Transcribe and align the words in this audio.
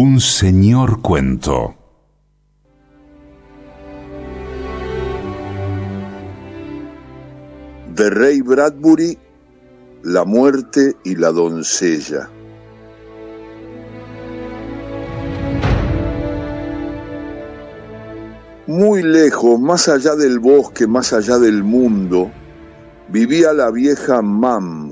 Un 0.00 0.20
señor 0.20 1.02
cuento. 1.02 1.74
De 7.96 8.08
Rey 8.08 8.40
Bradbury, 8.40 9.18
La 10.04 10.24
muerte 10.24 10.94
y 11.02 11.16
la 11.16 11.32
doncella. 11.32 12.30
Muy 18.68 19.02
lejos, 19.02 19.58
más 19.58 19.88
allá 19.88 20.14
del 20.14 20.38
bosque, 20.38 20.86
más 20.86 21.12
allá 21.12 21.38
del 21.38 21.64
mundo, 21.64 22.30
vivía 23.08 23.52
la 23.52 23.72
vieja 23.72 24.22
Mam, 24.22 24.87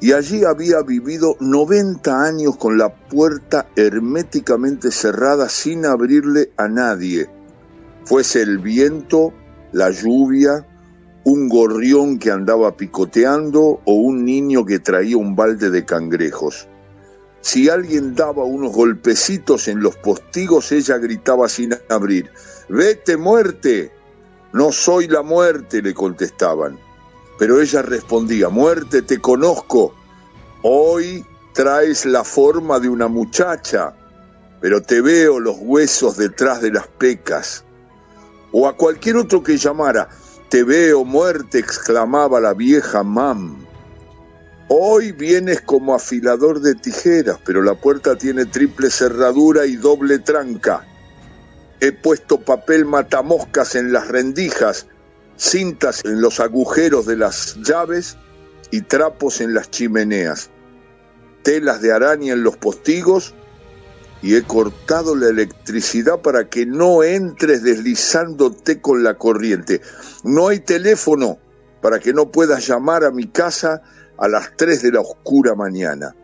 y 0.00 0.12
allí 0.12 0.44
había 0.44 0.82
vivido 0.82 1.36
90 1.40 2.22
años 2.22 2.56
con 2.56 2.78
la 2.78 2.94
puerta 2.94 3.68
herméticamente 3.74 4.90
cerrada 4.90 5.48
sin 5.48 5.86
abrirle 5.86 6.52
a 6.56 6.68
nadie, 6.68 7.28
fuese 8.04 8.42
el 8.42 8.58
viento, 8.58 9.32
la 9.72 9.90
lluvia, 9.90 10.66
un 11.24 11.48
gorrión 11.48 12.18
que 12.18 12.30
andaba 12.30 12.76
picoteando 12.76 13.80
o 13.84 13.92
un 13.92 14.24
niño 14.24 14.64
que 14.64 14.78
traía 14.78 15.16
un 15.16 15.36
balde 15.36 15.70
de 15.70 15.84
cangrejos. 15.84 16.68
Si 17.40 17.68
alguien 17.68 18.14
daba 18.14 18.44
unos 18.44 18.72
golpecitos 18.72 19.68
en 19.68 19.80
los 19.80 19.96
postigos, 19.96 20.72
ella 20.72 20.98
gritaba 20.98 21.48
sin 21.48 21.74
abrir, 21.88 22.30
Vete 22.68 23.16
muerte. 23.16 23.92
No 24.52 24.72
soy 24.72 25.08
la 25.08 25.22
muerte, 25.22 25.82
le 25.82 25.94
contestaban. 25.94 26.78
Pero 27.38 27.60
ella 27.60 27.82
respondía, 27.82 28.48
muerte, 28.48 29.02
te 29.02 29.20
conozco. 29.20 29.94
Hoy 30.62 31.24
traes 31.54 32.04
la 32.04 32.24
forma 32.24 32.80
de 32.80 32.88
una 32.88 33.08
muchacha, 33.08 33.94
pero 34.60 34.82
te 34.82 35.00
veo 35.00 35.38
los 35.38 35.56
huesos 35.60 36.16
detrás 36.16 36.60
de 36.60 36.72
las 36.72 36.86
pecas. 36.86 37.64
O 38.52 38.66
a 38.66 38.76
cualquier 38.76 39.16
otro 39.16 39.42
que 39.42 39.56
llamara, 39.56 40.08
te 40.48 40.64
veo 40.64 41.04
muerte, 41.04 41.58
exclamaba 41.58 42.40
la 42.40 42.54
vieja 42.54 43.02
Mam. 43.02 43.66
Hoy 44.68 45.12
vienes 45.12 45.60
como 45.60 45.94
afilador 45.94 46.60
de 46.60 46.74
tijeras, 46.74 47.38
pero 47.44 47.62
la 47.62 47.74
puerta 47.74 48.16
tiene 48.16 48.46
triple 48.46 48.90
cerradura 48.90 49.64
y 49.64 49.76
doble 49.76 50.18
tranca. 50.18 50.86
He 51.80 51.92
puesto 51.92 52.40
papel 52.40 52.84
matamoscas 52.84 53.76
en 53.76 53.92
las 53.92 54.08
rendijas, 54.08 54.86
cintas 55.38 56.04
en 56.04 56.20
los 56.20 56.40
agujeros 56.40 57.06
de 57.06 57.16
las 57.16 57.56
llaves 57.62 58.18
y 58.70 58.82
trapos 58.82 59.40
en 59.40 59.54
las 59.54 59.70
chimeneas, 59.70 60.50
telas 61.42 61.80
de 61.80 61.92
araña 61.92 62.34
en 62.34 62.42
los 62.42 62.56
postigos 62.56 63.34
y 64.20 64.34
he 64.34 64.42
cortado 64.42 65.14
la 65.14 65.28
electricidad 65.28 66.20
para 66.20 66.48
que 66.48 66.66
no 66.66 67.04
entres 67.04 67.62
deslizándote 67.62 68.80
con 68.80 69.02
la 69.04 69.14
corriente. 69.14 69.80
No 70.24 70.48
hay 70.48 70.58
teléfono 70.58 71.38
para 71.80 72.00
que 72.00 72.12
no 72.12 72.30
puedas 72.30 72.66
llamar 72.66 73.04
a 73.04 73.12
mi 73.12 73.28
casa 73.28 73.80
a 74.18 74.28
las 74.28 74.56
3 74.56 74.82
de 74.82 74.92
la 74.92 75.00
oscura 75.00 75.54
mañana. 75.54 76.14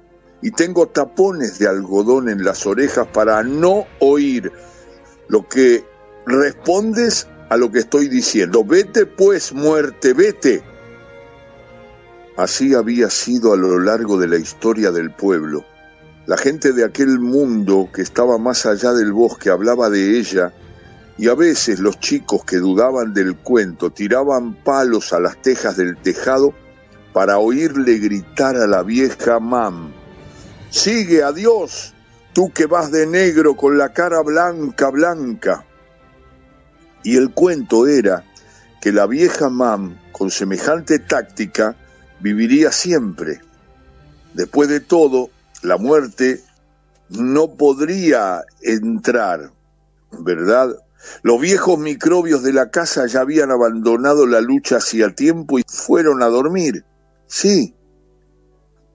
Y 0.43 0.51
tengo 0.51 0.89
tapones 0.89 1.59
de 1.59 1.69
algodón 1.69 2.29
en 2.29 2.45
las 2.45 2.67
orejas 2.67 3.07
para 3.07 3.43
no 3.45 3.87
oír 4.01 4.53
lo 5.29 5.49
que 5.49 5.85
respondes 6.27 7.29
a 7.55 7.57
lo 7.57 7.71
que 7.71 7.79
estoy 7.79 8.09
diciendo. 8.09 8.65
Vete 8.65 9.07
pues, 9.07 9.53
muerte, 9.53 10.13
vete. 10.13 10.65
Así 12.37 12.75
había 12.75 13.09
sido 13.11 13.53
a 13.53 13.57
lo 13.57 13.79
largo 13.79 14.19
de 14.19 14.27
la 14.27 14.39
historia 14.39 14.91
del 14.91 15.13
pueblo. 15.13 15.65
La 16.27 16.37
gente 16.37 16.73
de 16.73 16.85
aquel 16.85 17.21
mundo 17.21 17.91
que 17.95 18.03
estaba 18.03 18.39
más 18.39 18.67
allá 18.67 18.93
del 18.93 19.13
bosque 19.13 19.51
hablaba 19.51 19.89
de 19.89 20.19
ella 20.19 20.53
y 21.17 21.29
a 21.29 21.37
veces 21.37 21.79
los 21.79 22.01
chicos 22.01 22.45
que 22.45 22.57
dudaban 22.57 23.15
del 23.15 23.37
cuento 23.37 23.91
tiraban 23.91 24.55
palos 24.65 25.13
a 25.13 25.21
las 25.21 25.41
tejas 25.41 25.77
del 25.77 25.97
tejado 25.97 26.55
para 27.13 27.39
oírle 27.39 27.99
gritar 27.99 28.57
a 28.57 28.67
la 28.67 28.83
vieja 28.83 29.39
Mam, 29.39 29.93
Sigue 30.71 31.23
a 31.23 31.31
Dios, 31.31 31.95
tú 32.33 32.51
que 32.53 32.67
vas 32.67 32.91
de 32.91 33.07
negro 33.07 33.55
con 33.55 33.79
la 33.79 33.93
cara 33.93 34.23
blanca, 34.23 34.91
blanca. 34.91 35.65
Y 37.05 37.17
el 37.17 37.31
cuento 37.31 37.87
era 37.87 38.25
que 38.81 38.91
la 38.91 39.07
vieja 39.07 39.49
Mam, 39.49 39.99
con 40.11 40.31
semejante 40.31 40.99
táctica, 40.99 41.77
viviría 42.21 42.73
siempre. 42.73 43.41
Después 44.33 44.69
de 44.69 44.81
todo, 44.81 45.31
la 45.63 45.77
muerte 45.77 46.43
no 47.11 47.55
podría 47.55 48.43
entrar, 48.63 49.51
¿verdad? 50.11 50.77
Los 51.23 51.41
viejos 51.41 51.79
microbios 51.79 52.43
de 52.43 52.53
la 52.53 52.71
casa 52.71 53.07
ya 53.07 53.21
habían 53.21 53.51
abandonado 53.51 54.27
la 54.27 54.41
lucha 54.41 54.77
hacía 54.77 55.15
tiempo 55.15 55.59
y 55.59 55.65
fueron 55.67 56.23
a 56.23 56.27
dormir. 56.27 56.85
Sí, 57.27 57.75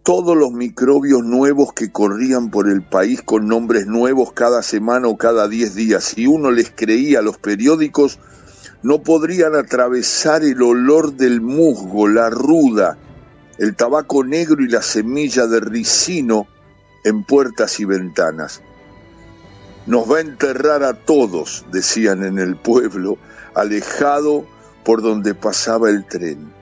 todos 0.04 0.36
los 0.36 0.52
microbios 0.52 1.24
nuevos 1.24 1.74
que 1.74 1.92
corrían 1.92 2.50
por 2.50 2.70
el 2.70 2.82
país 2.82 3.22
con 3.22 3.48
nombres 3.48 3.86
nuevos 3.86 4.34
cada 4.34 4.64
semana 4.64 5.08
o 5.08 5.18
cada 5.18 5.48
diez 5.48 5.76
días. 5.76 6.04
Si 6.04 6.26
uno 6.26 6.52
les 6.52 6.72
creía 6.72 7.20
a 7.20 7.22
los 7.22 7.38
periódicos, 7.38 8.20
no 8.82 9.04
podrían 9.04 9.56
atravesar 9.56 10.44
el 10.44 10.62
olor 10.62 11.14
del 11.14 11.42
musgo, 11.42 12.08
la 12.08 12.30
ruda, 12.30 12.98
el 13.58 13.76
tabaco 13.76 14.24
negro 14.24 14.64
y 14.64 14.70
la 14.70 14.82
semilla 14.82 15.48
de 15.48 15.59
ricino 15.59 16.48
en 17.04 17.24
puertas 17.24 17.80
y 17.80 17.86
ventanas. 17.86 18.62
Nos 19.86 20.09
va 20.09 20.18
a 20.18 20.22
enterrar 20.22 20.84
a 20.84 20.94
todos, 20.94 21.66
decían 21.72 22.24
en 22.24 22.38
el 22.40 22.56
pueblo, 22.56 23.18
alejado 23.54 24.46
por 24.86 25.02
donde 25.02 25.34
pasaba 25.36 25.90
el 25.90 26.06
tren. 26.06 26.54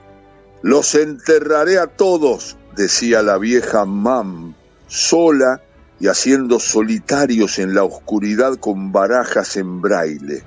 Los 0.64 0.96
enterraré 0.96 1.78
a 1.78 1.88
todos, 1.88 2.58
decía 2.78 3.24
la 3.24 3.38
vieja 3.38 3.84
Mam, 3.86 4.54
sola 4.88 5.62
y 6.00 6.08
haciendo 6.08 6.60
solitarios 6.60 7.58
en 7.60 7.74
la 7.74 7.84
oscuridad 7.84 8.56
con 8.58 8.92
barajas 8.92 9.58
en 9.58 9.82
braille. 9.82 10.44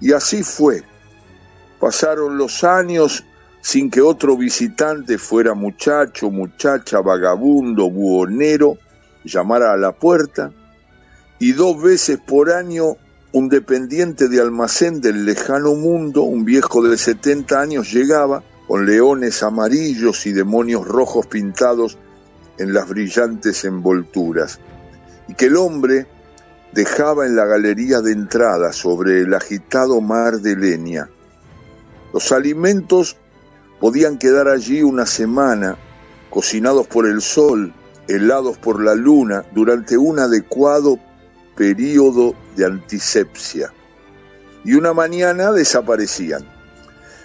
Y 0.00 0.12
así 0.12 0.42
fue. 0.42 0.82
Pasaron 1.80 2.36
los 2.36 2.64
años 2.64 3.24
sin 3.62 3.90
que 3.90 4.00
otro 4.00 4.36
visitante 4.36 5.18
fuera 5.18 5.54
muchacho, 5.54 6.30
muchacha, 6.30 7.00
vagabundo, 7.00 7.88
buhonero, 7.88 8.76
llamara 9.24 9.72
a 9.72 9.76
la 9.76 9.92
puerta, 9.92 10.50
y 11.38 11.52
dos 11.52 11.80
veces 11.80 12.18
por 12.18 12.50
año 12.50 12.96
un 13.32 13.48
dependiente 13.48 14.28
de 14.28 14.40
almacén 14.40 15.00
del 15.00 15.24
lejano 15.24 15.74
mundo, 15.74 16.22
un 16.22 16.44
viejo 16.44 16.82
de 16.82 16.98
70 16.98 17.60
años, 17.60 17.92
llegaba 17.92 18.42
con 18.72 18.86
leones 18.86 19.42
amarillos 19.42 20.24
y 20.24 20.32
demonios 20.32 20.88
rojos 20.88 21.26
pintados 21.26 21.98
en 22.56 22.72
las 22.72 22.88
brillantes 22.88 23.66
envolturas, 23.66 24.60
y 25.28 25.34
que 25.34 25.44
el 25.44 25.56
hombre 25.56 26.06
dejaba 26.72 27.26
en 27.26 27.36
la 27.36 27.44
galería 27.44 28.00
de 28.00 28.12
entrada 28.12 28.72
sobre 28.72 29.20
el 29.20 29.34
agitado 29.34 30.00
mar 30.00 30.40
de 30.40 30.56
leña. 30.56 31.10
Los 32.14 32.32
alimentos 32.32 33.18
podían 33.78 34.16
quedar 34.16 34.48
allí 34.48 34.82
una 34.82 35.04
semana, 35.04 35.76
cocinados 36.30 36.86
por 36.86 37.06
el 37.06 37.20
sol, 37.20 37.74
helados 38.08 38.56
por 38.56 38.82
la 38.82 38.94
luna, 38.94 39.44
durante 39.52 39.98
un 39.98 40.18
adecuado 40.18 40.98
periodo 41.54 42.34
de 42.56 42.64
antisepsia. 42.64 43.70
Y 44.64 44.72
una 44.72 44.94
mañana 44.94 45.52
desaparecían. 45.52 46.61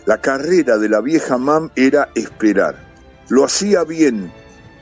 La 0.08 0.22
carrera 0.22 0.78
de 0.78 0.88
la 0.88 1.02
vieja 1.02 1.38
Mam 1.38 1.70
era 1.76 2.12
esperar. 2.16 2.78
Lo 3.28 3.44
hacía 3.44 3.84
bien, 3.84 4.32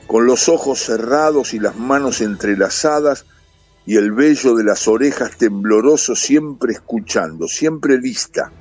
con 0.06 0.24
los 0.24 0.48
ojos 0.48 0.78
cerrados 0.78 1.52
y 1.52 1.58
las 1.58 1.74
manos 1.74 2.20
entrelazadas 2.20 3.26
y 3.86 3.96
el 3.96 4.12
vello 4.12 4.54
de 4.54 4.62
las 4.62 4.86
orejas 4.86 5.36
tembloroso 5.36 6.14
siempre 6.14 6.74
escuchando, 6.74 7.48
siempre 7.48 7.98
lista. 7.98 8.52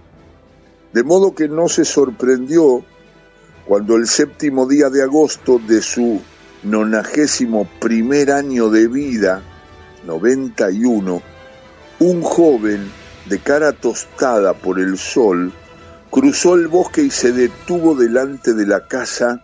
De 0.92 1.04
modo 1.04 1.36
que 1.36 1.48
no 1.48 1.70
se 1.70 1.86
sorprendió 1.86 2.84
cuando 3.68 3.96
el 3.96 4.08
séptimo 4.08 4.68
día 4.68 4.90
de 4.90 5.04
agosto 5.04 5.60
de 5.60 5.84
su 5.84 6.20
nonagésimo 6.64 7.70
primer 7.80 8.32
año 8.32 8.72
de 8.72 8.88
vida, 8.88 9.44
91, 10.04 11.22
un 12.00 12.22
joven 12.24 12.90
de 13.30 13.38
cara 13.38 13.72
tostada 13.72 14.54
por 14.56 14.80
el 14.80 14.98
sol, 14.98 15.54
cruzó 16.16 16.56
el 16.56 16.70
bosque 16.70 17.02
y 17.02 17.12
se 17.12 17.34
detuvo 17.34 17.94
delante 17.94 18.54
de 18.54 18.66
la 18.66 18.88
casa 18.88 19.44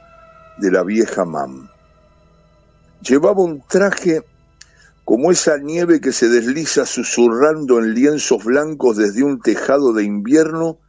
de 0.58 0.72
la 0.72 0.84
vieja 0.84 1.26
Mam. 1.26 1.68
Llevaba 3.02 3.42
un 3.42 3.62
traje 3.68 4.24
como 5.04 5.34
esa 5.34 5.58
nieve 5.58 6.00
que 6.00 6.14
se 6.14 6.30
desliza 6.30 6.86
susurrando 6.86 7.80
en 7.80 7.94
lienzos 7.94 8.46
blancos 8.46 8.96
desde 8.96 9.22
un 9.22 9.42
tejado 9.42 9.92
de 9.92 10.06
invierno 10.06 10.80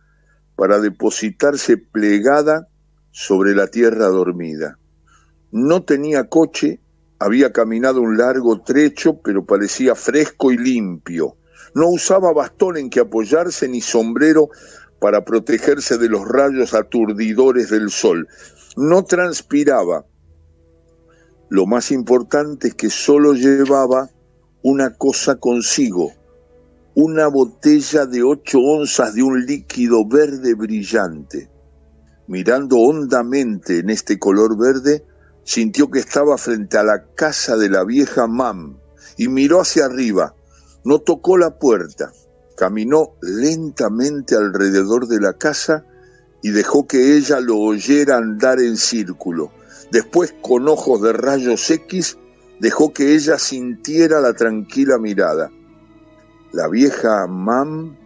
para 0.54 0.78
depositarse 0.78 1.78
plegada 1.78 2.68
sobre 3.10 3.52
la 3.56 3.66
tierra 3.66 4.06
dormida. 4.06 4.78
No 5.50 5.82
tenía 5.82 6.28
coche, 6.28 6.78
Había 7.18 7.52
caminado 7.52 8.00
un 8.00 8.16
largo 8.16 8.62
trecho, 8.62 9.20
pero 9.22 9.44
parecía 9.44 9.94
fresco 9.94 10.50
y 10.50 10.58
limpio. 10.58 11.36
No 11.74 11.88
usaba 11.88 12.32
bastón 12.32 12.76
en 12.76 12.90
que 12.90 12.98
apoyarse 12.98 13.68
ni 13.68 13.80
sombrero 13.80 14.48
para 15.02 15.24
protegerse 15.24 15.98
de 15.98 16.08
los 16.08 16.26
rayos 16.26 16.74
aturdidores 16.74 17.70
del 17.70 17.90
sol. 17.90 18.28
No 18.76 19.04
transpiraba. 19.04 20.06
Lo 21.50 21.66
más 21.66 21.90
importante 21.90 22.68
es 22.68 22.74
que 22.74 22.88
solo 22.88 23.34
llevaba 23.34 24.10
una 24.62 24.94
cosa 24.94 25.40
consigo, 25.40 26.12
una 26.94 27.26
botella 27.26 28.06
de 28.06 28.22
ocho 28.22 28.60
onzas 28.60 29.14
de 29.14 29.24
un 29.24 29.44
líquido 29.44 30.06
verde 30.06 30.54
brillante. 30.54 31.50
Mirando 32.28 32.76
hondamente 32.76 33.80
en 33.80 33.90
este 33.90 34.20
color 34.20 34.56
verde, 34.56 35.04
sintió 35.42 35.90
que 35.90 35.98
estaba 35.98 36.38
frente 36.38 36.78
a 36.78 36.84
la 36.84 37.06
casa 37.16 37.56
de 37.56 37.68
la 37.68 37.82
vieja 37.82 38.28
Mam 38.28 38.78
y 39.16 39.26
miró 39.26 39.62
hacia 39.62 39.86
arriba. 39.86 40.36
No 40.84 41.00
tocó 41.00 41.36
la 41.36 41.58
puerta, 41.58 42.12
caminó 42.56 43.14
lentamente 43.20 44.36
alrededor 44.36 45.08
de 45.08 45.20
la 45.20 45.34
casa 45.34 45.84
y 46.42 46.50
dejó 46.50 46.86
que 46.86 47.16
ella 47.16 47.40
lo 47.40 47.58
oyera 47.58 48.16
andar 48.16 48.60
en 48.60 48.76
círculo. 48.76 49.52
Después, 49.90 50.34
con 50.40 50.68
ojos 50.68 51.02
de 51.02 51.12
rayos 51.12 51.70
X, 51.70 52.18
dejó 52.60 52.92
que 52.92 53.14
ella 53.14 53.38
sintiera 53.38 54.20
la 54.20 54.32
tranquila 54.34 54.98
mirada. 54.98 55.50
La 56.52 56.68
vieja 56.68 57.26
Mam 57.26 57.96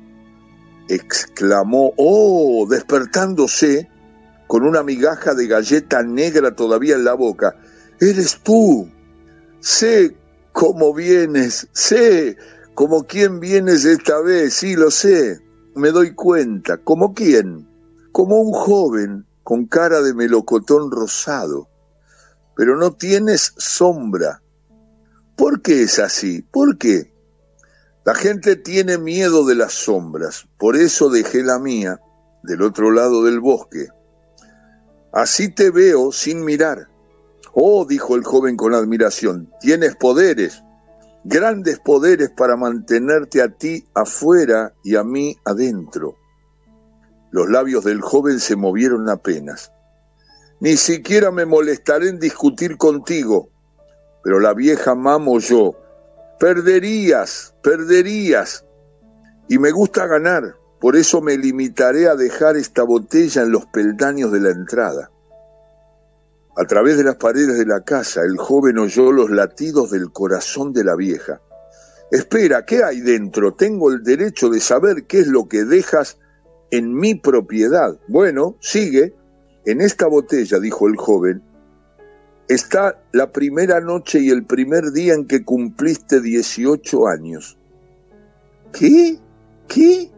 exclamó, 0.88 1.92
oh, 1.96 2.66
despertándose 2.68 3.88
con 4.46 4.64
una 4.64 4.82
migaja 4.82 5.34
de 5.34 5.46
galleta 5.46 6.02
negra 6.02 6.54
todavía 6.54 6.94
en 6.94 7.04
la 7.04 7.14
boca. 7.14 7.56
Eres 8.00 8.40
tú. 8.42 8.88
Sé 9.60 10.16
cómo 10.52 10.94
vienes, 10.94 11.68
sé 11.72 12.36
como 12.76 13.06
quién 13.06 13.40
vienes 13.40 13.86
esta 13.86 14.20
vez, 14.20 14.52
sí 14.52 14.76
lo 14.76 14.90
sé. 14.90 15.40
Me 15.74 15.92
doy 15.92 16.14
cuenta. 16.14 16.76
¿Como 16.76 17.14
quién? 17.14 17.66
Como 18.12 18.38
un 18.38 18.52
joven 18.52 19.26
con 19.42 19.64
cara 19.66 20.02
de 20.02 20.12
melocotón 20.12 20.90
rosado. 20.90 21.70
Pero 22.54 22.76
no 22.76 22.92
tienes 22.92 23.54
sombra. 23.56 24.42
¿Por 25.36 25.62
qué 25.62 25.84
es 25.84 25.98
así? 25.98 26.42
¿Por 26.42 26.76
qué? 26.76 27.14
La 28.04 28.14
gente 28.14 28.56
tiene 28.56 28.98
miedo 28.98 29.46
de 29.46 29.54
las 29.54 29.72
sombras, 29.72 30.46
por 30.58 30.76
eso 30.76 31.08
dejé 31.08 31.42
la 31.42 31.58
mía 31.58 31.98
del 32.42 32.60
otro 32.60 32.90
lado 32.90 33.24
del 33.24 33.40
bosque. 33.40 33.88
Así 35.14 35.48
te 35.52 35.70
veo 35.70 36.12
sin 36.12 36.44
mirar. 36.44 36.88
Oh, 37.54 37.86
dijo 37.86 38.16
el 38.16 38.22
joven 38.22 38.56
con 38.56 38.74
admiración, 38.74 39.50
tienes 39.60 39.96
poderes, 39.96 40.62
grandes 41.28 41.80
poderes 41.80 42.30
para 42.30 42.56
mantenerte 42.56 43.42
a 43.42 43.48
ti 43.48 43.84
afuera 43.94 44.72
y 44.84 44.94
a 44.94 45.02
mí 45.02 45.36
adentro. 45.44 46.16
Los 47.32 47.48
labios 47.48 47.84
del 47.84 48.00
joven 48.00 48.38
se 48.38 48.54
movieron 48.54 49.10
apenas. 49.10 49.72
Ni 50.60 50.76
siquiera 50.76 51.32
me 51.32 51.44
molestaré 51.44 52.08
en 52.08 52.20
discutir 52.20 52.76
contigo, 52.76 53.48
pero 54.22 54.38
la 54.38 54.54
vieja 54.54 54.94
mamo 54.94 55.40
yo, 55.40 55.74
Perderías, 56.38 57.54
perderías. 57.62 58.64
Y 59.48 59.58
me 59.58 59.70
gusta 59.70 60.06
ganar, 60.06 60.56
por 60.80 60.94
eso 60.94 61.22
me 61.22 61.38
limitaré 61.38 62.08
a 62.08 62.14
dejar 62.14 62.56
esta 62.56 62.82
botella 62.82 63.42
en 63.42 63.52
los 63.52 63.66
peldaños 63.66 64.30
de 64.32 64.40
la 64.40 64.50
entrada. 64.50 65.10
A 66.58 66.64
través 66.64 66.96
de 66.96 67.04
las 67.04 67.16
paredes 67.16 67.58
de 67.58 67.66
la 67.66 67.82
casa, 67.82 68.22
el 68.22 68.38
joven 68.38 68.78
oyó 68.78 69.12
los 69.12 69.28
latidos 69.28 69.90
del 69.90 70.10
corazón 70.10 70.72
de 70.72 70.84
la 70.84 70.96
vieja. 70.96 71.42
Espera, 72.10 72.64
¿qué 72.64 72.82
hay 72.82 73.00
dentro? 73.00 73.52
Tengo 73.54 73.92
el 73.92 74.02
derecho 74.02 74.48
de 74.48 74.60
saber 74.60 75.04
qué 75.04 75.20
es 75.20 75.26
lo 75.26 75.48
que 75.48 75.64
dejas 75.64 76.18
en 76.70 76.94
mi 76.94 77.14
propiedad. 77.14 77.98
Bueno, 78.08 78.56
sigue. 78.60 79.14
En 79.66 79.82
esta 79.82 80.06
botella, 80.06 80.58
dijo 80.58 80.86
el 80.86 80.96
joven, 80.96 81.42
está 82.48 83.02
la 83.12 83.32
primera 83.32 83.80
noche 83.80 84.20
y 84.20 84.30
el 84.30 84.46
primer 84.46 84.92
día 84.92 85.12
en 85.12 85.26
que 85.26 85.44
cumpliste 85.44 86.20
18 86.22 87.08
años. 87.08 87.58
¿Qué? 88.72 89.18
¿Qué? 89.68 90.10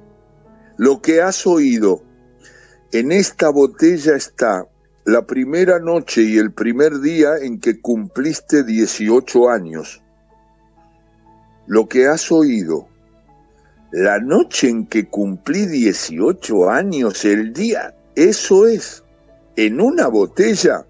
Lo 0.77 1.01
que 1.01 1.21
has 1.21 1.47
oído. 1.47 2.03
En 2.93 3.11
esta 3.11 3.49
botella 3.49 4.15
está 4.15 4.69
la 5.09 5.23
primera 5.23 5.79
noche 5.79 6.23
y 6.23 6.37
el 6.37 6.53
primer 6.53 7.01
día 7.01 7.39
en 7.41 7.61
que 7.61 7.81
cumpliste 7.81 8.63
18 8.63 9.49
años. 9.49 10.03
Lo 11.67 11.89
que 11.89 12.07
has 12.07 12.31
oído. 12.31 12.89
La 13.91 14.19
noche 14.19 14.69
en 14.69 14.87
que 14.87 15.09
cumplí 15.09 15.65
18 15.65 16.69
años, 16.69 17.25
el 17.25 17.55
día, 17.55 17.95
eso 18.17 18.67
es, 18.67 19.03
en 19.57 19.81
una 19.81 20.09
botella 20.09 20.85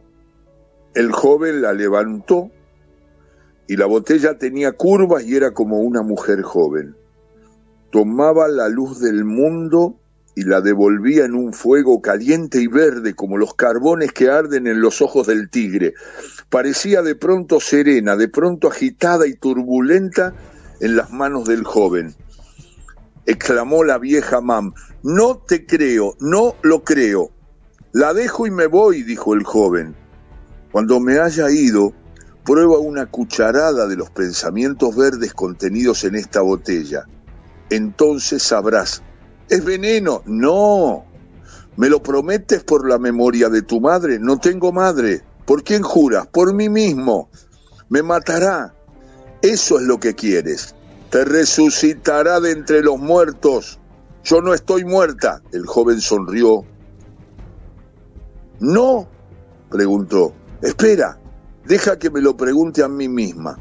el 0.95 1.13
joven 1.13 1.63
la 1.63 1.73
levantó 1.73 2.51
y 3.69 3.77
la 3.77 3.87
botella 3.87 4.37
tenía 4.37 4.73
curvas 4.73 5.23
y 5.23 5.37
era 5.37 5.53
como 5.53 5.79
una 5.79 6.03
mujer 6.03 6.43
joven. 6.43 6.97
Tomaba 7.93 8.49
la 8.49 8.69
luz 8.69 8.99
del 8.99 9.25
mundo 9.25 9.98
y 10.39 10.45
la 10.45 10.61
devolvía 10.61 11.25
en 11.25 11.35
un 11.35 11.53
fuego 11.53 12.01
caliente 12.01 12.63
y 12.63 12.69
verde 12.69 13.13
como 13.13 13.37
los 13.37 13.55
carbones 13.55 14.13
que 14.13 14.31
arden 14.31 14.69
en 14.69 14.81
los 14.81 15.03
ojos 15.03 15.27
del 15.27 15.51
tigre. 15.51 15.95
Parecía 16.49 17.03
de 17.03 17.17
pronto 17.17 17.59
serena, 17.59 18.15
de 18.15 18.29
pronto 18.29 18.69
agitada 18.69 19.27
y 19.27 19.35
turbulenta 19.35 20.33
en 20.79 20.95
las 20.95 21.11
manos 21.11 21.49
del 21.49 21.65
joven. 21.65 22.15
Exclamó 23.27 23.83
la 23.83 23.99
vieja 23.99 24.41
Mam, 24.41 24.75
no 25.03 25.39
te 25.39 25.67
creo, 25.67 26.15
no 26.21 26.55
lo 26.63 26.85
creo. 26.85 27.33
La 27.91 28.15
dejo 28.15 28.47
y 28.47 28.53
me 28.53 28.67
voy, 28.67 29.03
dijo 29.03 29.35
el 29.35 29.43
joven. 29.43 29.97
Cuando 30.71 31.01
me 31.01 31.19
haya 31.19 31.51
ido, 31.51 31.93
prueba 32.45 32.79
una 32.79 33.07
cucharada 33.07 33.89
de 33.89 33.97
los 33.97 34.11
pensamientos 34.11 34.95
verdes 34.95 35.35
contenidos 35.35 36.05
en 36.05 36.15
esta 36.15 36.43
botella. 36.43 37.07
Entonces 37.71 38.45
sabrás. 38.45 39.03
¿Es 39.49 39.65
veneno? 39.65 40.23
No. 40.27 41.05
¿Me 41.77 41.89
lo 41.89 42.03
prometes 42.03 42.65
por 42.65 42.89
la 42.89 42.99
memoria 42.99 43.49
de 43.49 43.63
tu 43.63 43.81
madre? 43.81 44.19
No 44.19 44.39
tengo 44.39 44.73
madre. 44.73 45.23
¿Por 45.47 45.63
quién 45.63 45.83
juras? 45.83 46.27
Por 46.27 46.53
mí 46.55 46.69
mismo. 46.69 47.31
Me 47.89 48.03
matará. 48.03 48.75
Eso 49.41 49.79
es 49.79 49.87
lo 49.87 49.99
que 49.99 50.15
quieres. 50.15 50.75
Te 51.11 51.25
resucitará 51.25 52.41
de 52.41 52.51
entre 52.51 52.83
los 52.83 52.99
muertos. 52.99 53.79
Yo 54.25 54.43
no 54.43 54.53
estoy 54.53 54.85
muerta. 54.85 55.41
El 55.53 55.65
joven 55.65 56.01
sonrió. 56.01 56.65
No, 58.61 59.09
preguntó. 59.71 60.35
Espera, 60.61 61.19
deja 61.65 61.99
que 61.99 62.11
me 62.11 62.21
lo 62.21 62.37
pregunte 62.37 62.83
a 62.83 62.89
mí 62.89 63.09
misma. 63.09 63.59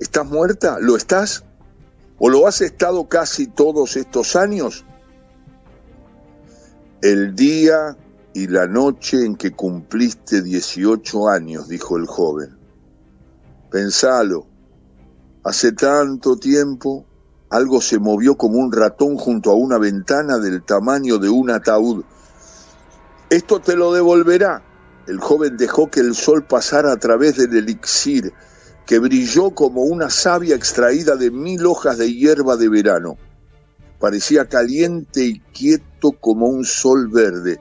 ¿Estás 0.00 0.26
muerta? 0.26 0.78
¿Lo 0.80 0.96
estás? 0.96 1.44
¿O 2.18 2.28
lo 2.28 2.46
has 2.48 2.60
estado 2.62 3.08
casi 3.08 3.46
todos 3.46 3.96
estos 3.96 4.34
años? 4.34 4.84
El 7.00 7.36
día 7.36 7.96
y 8.34 8.48
la 8.48 8.66
noche 8.66 9.24
en 9.24 9.36
que 9.36 9.52
cumpliste 9.52 10.42
18 10.42 11.28
años, 11.28 11.68
dijo 11.68 11.96
el 11.96 12.06
joven. 12.06 12.58
Pensalo, 13.70 14.48
hace 15.44 15.70
tanto 15.70 16.36
tiempo 16.38 17.06
algo 17.50 17.80
se 17.80 18.00
movió 18.00 18.36
como 18.36 18.58
un 18.58 18.72
ratón 18.72 19.16
junto 19.16 19.52
a 19.52 19.54
una 19.54 19.78
ventana 19.78 20.38
del 20.38 20.64
tamaño 20.64 21.18
de 21.18 21.28
un 21.28 21.50
ataúd. 21.50 22.02
Esto 23.30 23.60
te 23.60 23.76
lo 23.76 23.92
devolverá, 23.92 24.64
el 25.06 25.20
joven 25.20 25.56
dejó 25.56 25.88
que 25.88 26.00
el 26.00 26.16
sol 26.16 26.44
pasara 26.46 26.90
a 26.90 26.96
través 26.96 27.36
del 27.36 27.56
elixir, 27.56 28.32
que 28.86 28.98
brilló 28.98 29.52
como 29.52 29.82
una 29.82 30.10
savia 30.10 30.56
extraída 30.56 31.14
de 31.14 31.30
mil 31.30 31.64
hojas 31.64 31.96
de 31.96 32.12
hierba 32.12 32.56
de 32.56 32.68
verano. 32.68 33.18
Parecía 33.98 34.48
caliente 34.48 35.24
y 35.24 35.40
quieto 35.40 36.12
como 36.12 36.46
un 36.46 36.64
sol 36.64 37.08
verde. 37.08 37.58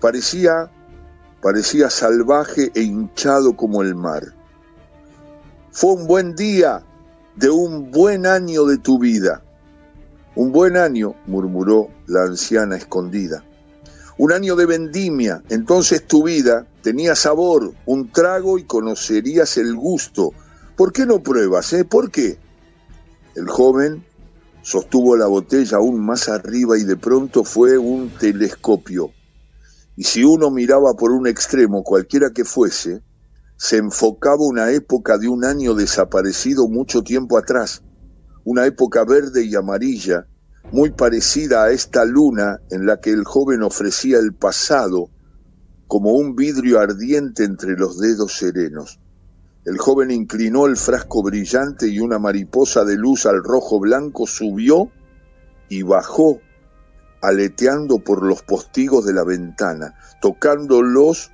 Parecía, 0.00 0.70
parecía 1.42 1.90
salvaje 1.90 2.70
e 2.74 2.82
hinchado 2.82 3.56
como 3.56 3.82
el 3.82 3.94
mar. 3.94 4.34
Fue 5.72 5.92
un 5.92 6.06
buen 6.06 6.34
día 6.34 6.82
de 7.36 7.50
un 7.50 7.90
buen 7.90 8.26
año 8.26 8.64
de 8.64 8.78
tu 8.78 8.98
vida. 8.98 9.42
Un 10.36 10.52
buen 10.52 10.76
año, 10.76 11.14
murmuró 11.26 11.88
la 12.06 12.22
anciana 12.22 12.76
escondida 12.76 13.44
un 14.20 14.32
año 14.32 14.54
de 14.54 14.66
vendimia, 14.66 15.42
entonces 15.48 16.06
tu 16.06 16.24
vida 16.24 16.66
tenía 16.82 17.14
sabor, 17.14 17.72
un 17.86 18.12
trago 18.12 18.58
y 18.58 18.64
conocerías 18.64 19.56
el 19.56 19.74
gusto. 19.74 20.34
¿Por 20.76 20.92
qué 20.92 21.06
no 21.06 21.22
pruebas? 21.22 21.72
Eh? 21.72 21.86
¿Por 21.86 22.10
qué? 22.10 22.36
El 23.34 23.48
joven 23.48 24.04
sostuvo 24.62 25.16
la 25.16 25.26
botella 25.26 25.78
aún 25.78 26.04
más 26.04 26.28
arriba 26.28 26.78
y 26.78 26.84
de 26.84 26.96
pronto 26.96 27.44
fue 27.44 27.78
un 27.78 28.10
telescopio. 28.10 29.10
Y 29.96 30.04
si 30.04 30.24
uno 30.24 30.50
miraba 30.50 30.94
por 30.94 31.12
un 31.12 31.26
extremo, 31.26 31.82
cualquiera 31.82 32.30
que 32.30 32.44
fuese, 32.44 33.02
se 33.56 33.76
enfocaba 33.76 34.38
una 34.40 34.70
época 34.70 35.18
de 35.18 35.28
un 35.28 35.44
año 35.44 35.74
desaparecido 35.74 36.68
mucho 36.68 37.02
tiempo 37.02 37.36
atrás, 37.36 37.82
una 38.44 38.64
época 38.66 39.04
verde 39.04 39.44
y 39.44 39.54
amarilla, 39.54 40.26
muy 40.72 40.90
parecida 40.90 41.64
a 41.64 41.70
esta 41.70 42.04
luna 42.04 42.60
en 42.70 42.86
la 42.86 43.00
que 43.00 43.10
el 43.10 43.24
joven 43.24 43.62
ofrecía 43.62 44.18
el 44.18 44.34
pasado 44.34 45.10
como 45.86 46.12
un 46.12 46.36
vidrio 46.36 46.78
ardiente 46.78 47.44
entre 47.44 47.72
los 47.72 47.98
dedos 47.98 48.38
serenos. 48.38 49.00
El 49.64 49.76
joven 49.76 50.10
inclinó 50.10 50.66
el 50.66 50.76
frasco 50.76 51.22
brillante 51.22 51.86
y 51.86 52.00
una 52.00 52.18
mariposa 52.18 52.84
de 52.84 52.96
luz 52.96 53.26
al 53.26 53.44
rojo 53.44 53.78
blanco 53.78 54.26
subió 54.26 54.90
y 55.68 55.82
bajó, 55.82 56.40
aleteando 57.20 57.98
por 57.98 58.24
los 58.24 58.42
postigos 58.42 59.04
de 59.04 59.12
la 59.12 59.22
ventana, 59.22 59.94
tocándolos 60.22 61.30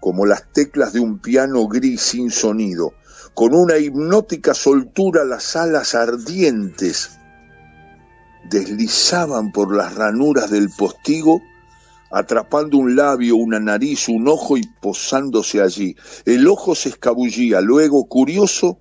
como 0.00 0.26
las 0.26 0.52
teclas 0.52 0.92
de 0.92 1.00
un 1.00 1.20
piano 1.20 1.66
gris 1.68 2.02
sin 2.02 2.30
sonido, 2.30 2.92
con 3.34 3.54
una 3.54 3.78
hipnótica 3.78 4.52
soltura 4.52 5.24
las 5.24 5.56
alas 5.56 5.94
ardientes 5.94 7.18
deslizaban 8.50 9.52
por 9.52 9.74
las 9.74 9.94
ranuras 9.94 10.50
del 10.50 10.68
postigo 10.68 11.40
atrapando 12.12 12.76
un 12.76 12.94
labio, 12.94 13.36
una 13.36 13.58
nariz, 13.58 14.08
un 14.08 14.28
ojo 14.28 14.58
y 14.58 14.62
posándose 14.82 15.62
allí. 15.62 15.96
El 16.26 16.46
ojo 16.46 16.74
se 16.74 16.90
escabullía, 16.90 17.62
luego, 17.62 18.04
curioso, 18.04 18.78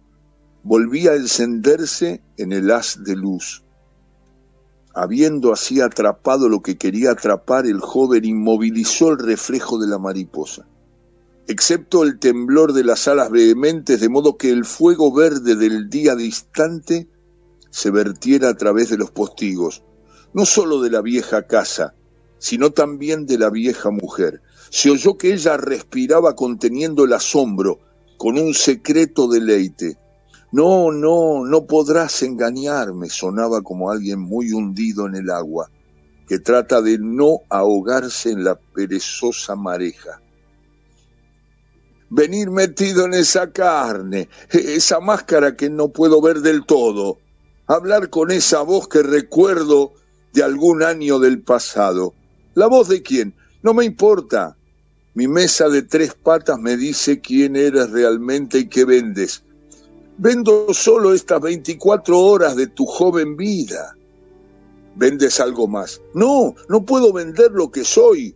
volvía 0.63 1.11
a 1.11 1.15
encenderse 1.15 2.21
en 2.37 2.51
el 2.51 2.69
haz 2.71 3.03
de 3.03 3.15
luz. 3.15 3.63
Habiendo 4.93 5.53
así 5.53 5.79
atrapado 5.79 6.49
lo 6.49 6.61
que 6.61 6.77
quería 6.77 7.11
atrapar, 7.11 7.65
el 7.65 7.79
joven 7.79 8.25
inmovilizó 8.25 9.11
el 9.11 9.19
reflejo 9.19 9.79
de 9.79 9.87
la 9.87 9.97
mariposa, 9.97 10.67
excepto 11.47 12.03
el 12.03 12.19
temblor 12.19 12.73
de 12.73 12.83
las 12.83 13.07
alas 13.07 13.31
vehementes, 13.31 14.01
de 14.01 14.09
modo 14.09 14.35
que 14.35 14.51
el 14.51 14.65
fuego 14.65 15.13
verde 15.13 15.55
del 15.55 15.89
día 15.89 16.15
distante 16.15 17.07
se 17.69 17.89
vertiera 17.89 18.49
a 18.49 18.57
través 18.57 18.89
de 18.89 18.97
los 18.97 19.11
postigos, 19.11 19.85
no 20.33 20.45
sólo 20.45 20.81
de 20.81 20.89
la 20.89 21.01
vieja 21.01 21.47
casa, 21.47 21.95
sino 22.41 22.71
también 22.71 23.27
de 23.27 23.37
la 23.37 23.51
vieja 23.51 23.91
mujer. 23.91 24.41
Se 24.71 24.89
oyó 24.89 25.15
que 25.15 25.31
ella 25.31 25.57
respiraba 25.57 26.35
conteniendo 26.35 27.05
el 27.05 27.13
asombro, 27.13 27.79
con 28.17 28.37
un 28.37 28.55
secreto 28.55 29.27
deleite. 29.27 29.97
No, 30.51 30.91
no, 30.91 31.45
no 31.45 31.65
podrás 31.67 32.23
engañarme, 32.23 33.09
sonaba 33.09 33.61
como 33.61 33.91
alguien 33.91 34.19
muy 34.19 34.51
hundido 34.51 35.05
en 35.05 35.15
el 35.15 35.29
agua, 35.29 35.69
que 36.27 36.39
trata 36.39 36.81
de 36.81 36.97
no 36.97 37.41
ahogarse 37.47 38.31
en 38.31 38.43
la 38.43 38.55
perezosa 38.55 39.55
mareja. 39.55 40.19
Venir 42.09 42.49
metido 42.49 43.05
en 43.05 43.13
esa 43.13 43.51
carne, 43.51 44.29
esa 44.49 44.99
máscara 44.99 45.55
que 45.55 45.69
no 45.69 45.89
puedo 45.89 46.19
ver 46.21 46.41
del 46.41 46.65
todo, 46.65 47.19
hablar 47.67 48.09
con 48.09 48.31
esa 48.31 48.63
voz 48.63 48.87
que 48.87 49.03
recuerdo 49.03 49.93
de 50.33 50.41
algún 50.43 50.81
año 50.81 51.19
del 51.19 51.43
pasado. 51.43 52.15
¿La 52.53 52.67
voz 52.67 52.89
de 52.89 53.01
quién? 53.01 53.33
No 53.63 53.73
me 53.73 53.85
importa. 53.85 54.57
Mi 55.13 55.27
mesa 55.27 55.69
de 55.69 55.81
tres 55.81 56.13
patas 56.13 56.59
me 56.59 56.75
dice 56.75 57.21
quién 57.21 57.55
eres 57.55 57.91
realmente 57.91 58.59
y 58.59 58.67
qué 58.67 58.85
vendes. 58.85 59.43
Vendo 60.17 60.73
solo 60.73 61.13
estas 61.13 61.41
24 61.41 62.17
horas 62.19 62.55
de 62.55 62.67
tu 62.67 62.85
joven 62.85 63.37
vida. 63.37 63.95
¿Vendes 64.95 65.39
algo 65.39 65.67
más? 65.67 66.01
No, 66.13 66.55
no 66.67 66.85
puedo 66.85 67.13
vender 67.13 67.51
lo 67.51 67.71
que 67.71 67.85
soy. 67.85 68.35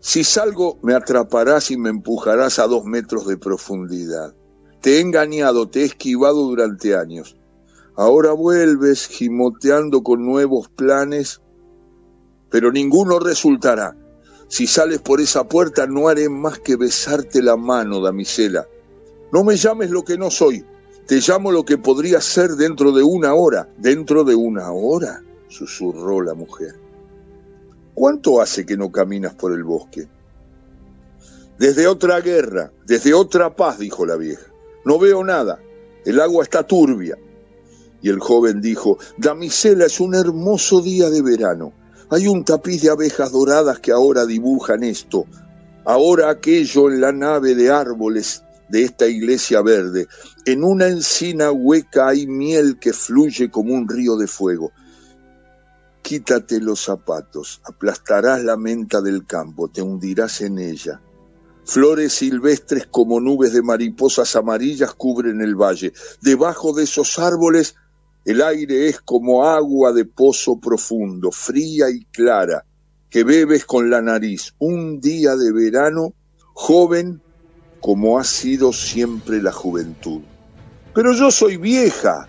Si 0.00 0.24
salgo, 0.24 0.78
me 0.82 0.94
atraparás 0.94 1.70
y 1.70 1.76
me 1.76 1.90
empujarás 1.90 2.58
a 2.58 2.66
dos 2.66 2.84
metros 2.84 3.26
de 3.26 3.36
profundidad. 3.36 4.34
Te 4.80 4.96
he 4.96 5.00
engañado, 5.00 5.68
te 5.68 5.82
he 5.82 5.84
esquivado 5.84 6.44
durante 6.44 6.96
años. 6.96 7.36
Ahora 7.96 8.32
vuelves 8.32 9.06
gimoteando 9.06 10.02
con 10.02 10.24
nuevos 10.24 10.68
planes 10.70 11.42
pero 12.50 12.72
ninguno 12.72 13.18
resultará. 13.18 13.96
Si 14.48 14.66
sales 14.66 15.00
por 15.00 15.20
esa 15.20 15.44
puerta 15.44 15.86
no 15.86 16.08
haré 16.08 16.28
más 16.28 16.58
que 16.58 16.76
besarte 16.76 17.42
la 17.42 17.56
mano, 17.56 18.00
damisela. 18.00 18.66
No 19.32 19.44
me 19.44 19.56
llames 19.56 19.90
lo 19.90 20.02
que 20.02 20.18
no 20.18 20.30
soy, 20.30 20.64
te 21.10 21.20
llamo 21.20 21.50
lo 21.50 21.64
que 21.64 21.76
podría 21.76 22.20
ser 22.20 22.50
dentro 22.50 22.92
de 22.92 23.02
una 23.02 23.34
hora. 23.34 23.68
¿Dentro 23.78 24.22
de 24.22 24.36
una 24.36 24.70
hora? 24.70 25.24
susurró 25.48 26.22
la 26.22 26.34
mujer. 26.34 26.76
¿Cuánto 27.94 28.40
hace 28.40 28.64
que 28.64 28.76
no 28.76 28.92
caminas 28.92 29.34
por 29.34 29.52
el 29.52 29.64
bosque? 29.64 30.06
Desde 31.58 31.88
otra 31.88 32.20
guerra, 32.20 32.70
desde 32.86 33.12
otra 33.12 33.56
paz, 33.56 33.80
dijo 33.80 34.06
la 34.06 34.14
vieja. 34.14 34.46
No 34.84 35.00
veo 35.00 35.24
nada, 35.24 35.58
el 36.04 36.20
agua 36.20 36.44
está 36.44 36.62
turbia. 36.64 37.18
Y 38.00 38.08
el 38.08 38.20
joven 38.20 38.60
dijo, 38.60 38.96
Damisela, 39.18 39.86
es 39.86 39.98
un 39.98 40.14
hermoso 40.14 40.80
día 40.80 41.10
de 41.10 41.22
verano. 41.22 41.72
Hay 42.12 42.26
un 42.26 42.44
tapiz 42.44 42.82
de 42.82 42.90
abejas 42.90 43.30
doradas 43.30 43.78
que 43.78 43.92
ahora 43.92 44.26
dibujan 44.26 44.82
esto, 44.82 45.26
ahora 45.84 46.28
aquello 46.28 46.90
en 46.90 47.00
la 47.00 47.12
nave 47.12 47.54
de 47.54 47.70
árboles 47.70 48.42
de 48.68 48.82
esta 48.82 49.06
iglesia 49.06 49.62
verde. 49.62 50.08
En 50.44 50.64
una 50.64 50.88
encina 50.88 51.52
hueca 51.52 52.08
hay 52.08 52.26
miel 52.26 52.78
que 52.80 52.92
fluye 52.92 53.48
como 53.48 53.74
un 53.74 53.88
río 53.88 54.16
de 54.16 54.26
fuego. 54.26 54.72
Quítate 56.02 56.60
los 56.60 56.80
zapatos, 56.80 57.60
aplastarás 57.64 58.42
la 58.42 58.56
menta 58.56 59.00
del 59.00 59.24
campo, 59.24 59.68
te 59.68 59.80
hundirás 59.80 60.40
en 60.40 60.58
ella. 60.58 61.00
Flores 61.64 62.14
silvestres 62.14 62.86
como 62.86 63.20
nubes 63.20 63.52
de 63.52 63.62
mariposas 63.62 64.34
amarillas 64.34 64.94
cubren 64.94 65.40
el 65.40 65.54
valle. 65.54 65.92
Debajo 66.20 66.72
de 66.72 66.82
esos 66.82 67.20
árboles 67.20 67.76
el 68.24 68.42
aire 68.42 68.88
es 68.88 69.00
como 69.00 69.44
agua 69.44 69.92
de 69.92 70.04
pozo 70.04 70.58
profundo, 70.60 71.30
fría 71.30 71.90
y 71.90 72.04
clara, 72.04 72.64
que 73.08 73.24
bebes 73.24 73.64
con 73.64 73.90
la 73.90 74.02
nariz. 74.02 74.54
Un 74.58 75.00
día 75.00 75.36
de 75.36 75.52
verano, 75.52 76.12
joven 76.52 77.22
como 77.80 78.18
ha 78.18 78.24
sido 78.24 78.72
siempre 78.72 79.42
la 79.42 79.52
juventud. 79.52 80.20
Pero 80.94 81.14
yo 81.14 81.30
soy 81.30 81.56
vieja, 81.56 82.28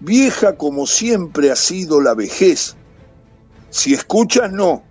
vieja 0.00 0.56
como 0.56 0.86
siempre 0.86 1.50
ha 1.50 1.56
sido 1.56 2.00
la 2.00 2.14
vejez. 2.14 2.76
Si 3.70 3.94
escuchas, 3.94 4.50
no. 4.50 4.82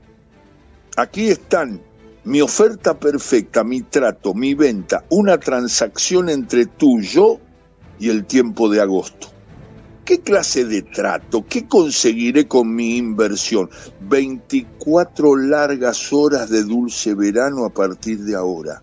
Aquí 0.95 1.29
están 1.29 1.81
mi 2.23 2.41
oferta 2.41 2.97
perfecta, 2.97 3.63
mi 3.63 3.81
trato, 3.81 4.33
mi 4.33 4.53
venta, 4.53 5.03
una 5.09 5.37
transacción 5.37 6.29
entre 6.29 6.65
tú, 6.65 7.01
yo 7.01 7.39
y 7.99 8.09
el 8.09 8.25
tiempo 8.25 8.69
de 8.69 8.81
agosto. 8.81 9.27
¿Qué 10.09 10.21
clase 10.21 10.65
de 10.65 10.81
trato? 10.81 11.45
¿Qué 11.47 11.67
conseguiré 11.67 12.47
con 12.47 12.73
mi 12.73 12.97
inversión? 12.97 13.69
24 14.01 15.35
largas 15.35 16.11
horas 16.11 16.49
de 16.49 16.63
dulce 16.63 17.13
verano 17.13 17.63
a 17.63 17.69
partir 17.69 18.21
de 18.21 18.35
ahora. 18.35 18.81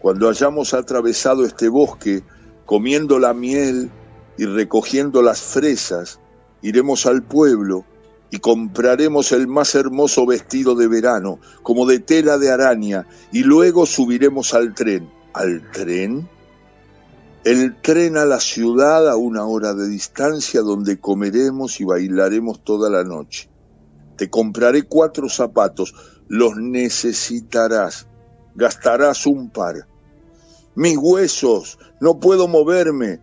Cuando 0.00 0.28
hayamos 0.28 0.74
atravesado 0.74 1.44
este 1.44 1.68
bosque, 1.68 2.24
comiendo 2.66 3.20
la 3.20 3.32
miel 3.32 3.92
y 4.38 4.44
recogiendo 4.44 5.22
las 5.22 5.40
fresas, 5.40 6.18
iremos 6.62 7.06
al 7.06 7.22
pueblo 7.22 7.84
y 8.32 8.40
compraremos 8.40 9.30
el 9.30 9.46
más 9.46 9.76
hermoso 9.76 10.26
vestido 10.26 10.74
de 10.74 10.88
verano, 10.88 11.38
como 11.62 11.86
de 11.86 12.00
tela 12.00 12.38
de 12.38 12.50
araña, 12.50 13.06
y 13.30 13.44
luego 13.44 13.86
subiremos 13.86 14.52
al 14.52 14.74
tren. 14.74 15.08
¿Al 15.32 15.70
tren? 15.70 16.28
El 17.44 17.80
tren 17.80 18.18
a 18.18 18.26
la 18.26 18.38
ciudad 18.38 19.08
a 19.08 19.16
una 19.16 19.46
hora 19.46 19.72
de 19.72 19.88
distancia 19.88 20.60
donde 20.60 21.00
comeremos 21.00 21.80
y 21.80 21.84
bailaremos 21.84 22.62
toda 22.62 22.90
la 22.90 23.02
noche. 23.02 23.48
Te 24.16 24.28
compraré 24.28 24.82
cuatro 24.82 25.28
zapatos, 25.30 25.94
los 26.28 26.56
necesitarás, 26.56 28.06
gastarás 28.54 29.26
un 29.26 29.48
par. 29.48 29.86
Mis 30.74 30.98
huesos, 30.98 31.78
no 32.00 32.20
puedo 32.20 32.46
moverme. 32.46 33.20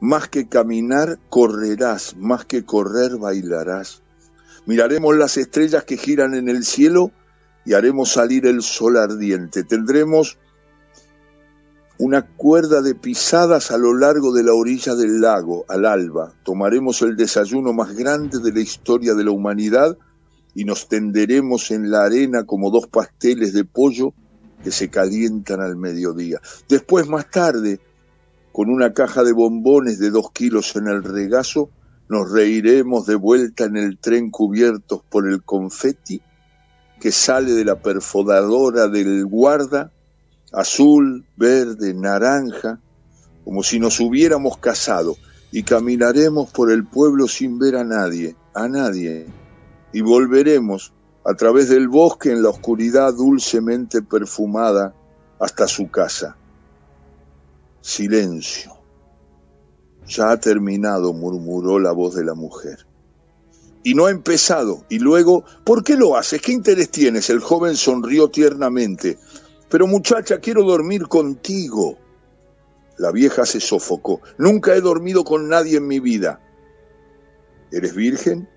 Más 0.00 0.28
que 0.28 0.48
caminar, 0.48 1.18
correrás, 1.28 2.14
más 2.16 2.44
que 2.44 2.64
correr, 2.64 3.16
bailarás. 3.16 4.02
Miraremos 4.66 5.16
las 5.16 5.36
estrellas 5.36 5.82
que 5.82 5.96
giran 5.96 6.34
en 6.34 6.48
el 6.48 6.64
cielo 6.64 7.10
y 7.64 7.74
haremos 7.74 8.12
salir 8.12 8.46
el 8.46 8.62
sol 8.62 8.96
ardiente. 8.96 9.64
Tendremos 9.64 10.38
una 11.98 12.22
cuerda 12.22 12.80
de 12.80 12.94
pisadas 12.94 13.72
a 13.72 13.78
lo 13.78 13.92
largo 13.92 14.32
de 14.32 14.44
la 14.44 14.54
orilla 14.54 14.94
del 14.94 15.20
lago, 15.20 15.64
al 15.68 15.84
alba. 15.84 16.32
Tomaremos 16.44 17.02
el 17.02 17.16
desayuno 17.16 17.72
más 17.72 17.96
grande 17.96 18.38
de 18.38 18.52
la 18.52 18.60
historia 18.60 19.14
de 19.14 19.24
la 19.24 19.32
humanidad 19.32 19.98
y 20.54 20.64
nos 20.64 20.88
tenderemos 20.88 21.72
en 21.72 21.90
la 21.90 22.04
arena 22.04 22.44
como 22.44 22.70
dos 22.70 22.86
pasteles 22.86 23.52
de 23.52 23.64
pollo 23.64 24.14
que 24.62 24.70
se 24.70 24.88
calientan 24.90 25.60
al 25.60 25.76
mediodía. 25.76 26.40
Después, 26.68 27.08
más 27.08 27.30
tarde, 27.30 27.80
con 28.52 28.70
una 28.70 28.92
caja 28.92 29.24
de 29.24 29.32
bombones 29.32 29.98
de 29.98 30.10
dos 30.10 30.30
kilos 30.30 30.76
en 30.76 30.86
el 30.86 31.02
regazo, 31.02 31.70
nos 32.08 32.30
reiremos 32.30 33.06
de 33.06 33.16
vuelta 33.16 33.64
en 33.64 33.76
el 33.76 33.98
tren 33.98 34.30
cubiertos 34.30 35.02
por 35.10 35.28
el 35.28 35.42
confeti 35.42 36.22
que 37.00 37.12
sale 37.12 37.52
de 37.52 37.64
la 37.64 37.82
perforadora 37.82 38.88
del 38.88 39.26
guarda 39.26 39.92
azul, 40.52 41.26
verde, 41.36 41.94
naranja, 41.94 42.80
como 43.44 43.62
si 43.62 43.78
nos 43.78 44.00
hubiéramos 44.00 44.58
casado, 44.58 45.16
y 45.50 45.62
caminaremos 45.62 46.50
por 46.50 46.70
el 46.70 46.86
pueblo 46.86 47.26
sin 47.26 47.58
ver 47.58 47.76
a 47.76 47.84
nadie, 47.84 48.36
a 48.54 48.68
nadie, 48.68 49.26
y 49.92 50.00
volveremos 50.00 50.92
a 51.24 51.34
través 51.34 51.68
del 51.68 51.88
bosque 51.88 52.30
en 52.30 52.42
la 52.42 52.50
oscuridad 52.50 53.14
dulcemente 53.14 54.02
perfumada 54.02 54.94
hasta 55.38 55.66
su 55.66 55.90
casa. 55.90 56.36
Silencio. 57.80 58.72
Ya 60.06 60.30
ha 60.30 60.40
terminado, 60.40 61.12
murmuró 61.12 61.78
la 61.78 61.92
voz 61.92 62.14
de 62.14 62.24
la 62.24 62.34
mujer. 62.34 62.86
Y 63.82 63.94
no 63.94 64.06
ha 64.06 64.10
empezado. 64.10 64.84
Y 64.88 64.98
luego, 64.98 65.44
¿por 65.64 65.84
qué 65.84 65.96
lo 65.96 66.16
haces? 66.16 66.40
¿Qué 66.40 66.52
interés 66.52 66.90
tienes? 66.90 67.30
El 67.30 67.40
joven 67.40 67.76
sonrió 67.76 68.28
tiernamente. 68.28 69.18
Pero 69.68 69.86
muchacha, 69.86 70.38
quiero 70.38 70.62
dormir 70.64 71.08
contigo. 71.08 71.98
La 72.96 73.12
vieja 73.12 73.44
se 73.46 73.60
sofocó. 73.60 74.20
Nunca 74.38 74.74
he 74.74 74.80
dormido 74.80 75.24
con 75.24 75.48
nadie 75.48 75.76
en 75.76 75.86
mi 75.86 76.00
vida. 76.00 76.40
¿Eres 77.70 77.94
virgen? 77.94 78.48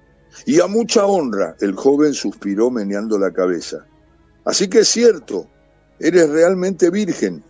Y 0.46 0.62
a 0.62 0.68
mucha 0.68 1.06
honra, 1.06 1.56
el 1.60 1.76
joven 1.76 2.14
suspiró 2.14 2.72
meneando 2.72 3.20
la 3.20 3.32
cabeza. 3.32 3.86
Así 4.46 4.70
que 4.70 4.80
es 4.80 4.88
cierto, 4.88 5.48
eres 6.00 6.30
realmente 6.30 6.90
virgen. 6.90 7.44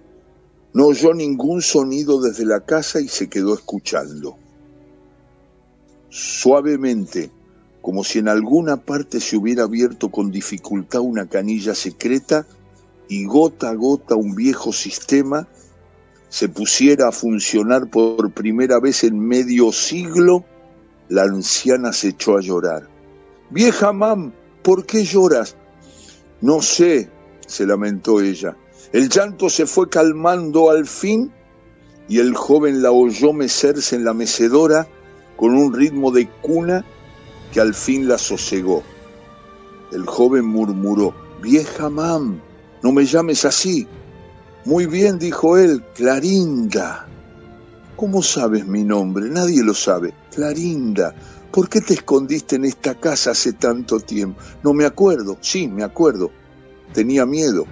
No 0.74 0.88
oyó 0.88 1.14
ningún 1.14 1.62
sonido 1.62 2.22
desde 2.22 2.46
la 2.46 2.62
casa 2.62 3.00
y 3.00 3.08
se 3.08 3.30
quedó 3.30 3.54
escuchando. 3.54 4.38
Suavemente, 6.10 7.32
como 7.82 8.04
si 8.04 8.20
en 8.20 8.28
alguna 8.28 8.78
parte 8.78 9.20
se 9.20 9.38
hubiera 9.38 9.64
abierto 9.64 10.10
con 10.10 10.32
dificultad 10.32 11.02
una 11.02 11.28
canilla 11.28 11.76
secreta 11.76 12.46
y 13.12 13.26
gota 13.26 13.72
a 13.72 13.74
gota 13.74 14.16
un 14.16 14.36
viejo 14.36 14.72
sistema 14.72 15.46
se 16.30 16.48
pusiera 16.48 17.10
a 17.10 17.12
funcionar 17.12 17.90
por 17.90 18.32
primera 18.32 18.80
vez 18.80 19.04
en 19.04 19.20
medio 19.20 19.74
siglo, 19.74 20.46
la 21.10 21.24
anciana 21.24 21.92
se 21.92 22.08
echó 22.08 22.38
a 22.38 22.40
llorar. 22.40 22.88
Vieja 23.50 23.92
mam, 23.92 24.32
¿por 24.64 24.86
qué 24.86 25.04
lloras? 25.04 25.58
No 26.40 26.62
sé, 26.62 27.10
se 27.46 27.68
lamentó 27.68 28.22
ella. 28.22 28.56
El 28.94 29.10
llanto 29.10 29.50
se 29.50 29.66
fue 29.66 29.90
calmando 29.90 30.70
al 30.70 30.88
fin 30.88 31.34
y 32.08 32.20
el 32.20 32.34
joven 32.34 32.82
la 32.82 32.94
oyó 32.94 33.34
mecerse 33.34 33.98
en 33.98 34.06
la 34.06 34.14
mecedora 34.14 34.88
con 35.36 35.58
un 35.58 35.74
ritmo 35.74 36.12
de 36.12 36.30
cuna 36.42 36.86
que 37.52 37.60
al 37.60 37.74
fin 37.74 38.08
la 38.08 38.18
sosegó. 38.18 38.84
El 39.92 40.06
joven 40.06 40.46
murmuró, 40.46 41.14
vieja 41.42 41.90
mam, 41.90 42.40
no 42.84 42.92
me 42.92 43.06
llames 43.06 43.46
así. 43.46 43.88
Muy 44.66 44.86
bien, 44.86 45.20
dijo 45.20 45.58
él, 45.58 45.84
Clarinda. 45.96 47.08
¿Cómo 47.96 48.22
sabes 48.22 48.66
mi 48.66 48.84
nombre? 48.84 49.30
Nadie 49.30 49.64
lo 49.64 49.74
sabe. 49.74 50.14
Clarinda, 50.34 51.14
¿por 51.52 51.70
qué 51.70 51.82
te 51.82 51.94
escondiste 51.94 52.56
en 52.56 52.66
esta 52.66 52.96
casa 52.96 53.32
hace 53.32 53.54
tanto 53.54 54.00
tiempo? 54.00 54.40
No 54.64 54.74
me 54.74 54.86
acuerdo. 54.86 55.38
Sí, 55.42 55.68
me 55.68 55.84
acuerdo. 55.84 56.32
Tenía 56.94 57.26
miedo. 57.26 57.66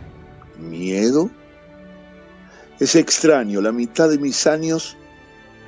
¿Miedo? 0.59 1.29
Es 2.79 2.95
extraño, 2.95 3.59
la 3.59 3.71
mitad 3.71 4.09
de 4.09 4.17
mis 4.17 4.47
años, 4.47 4.95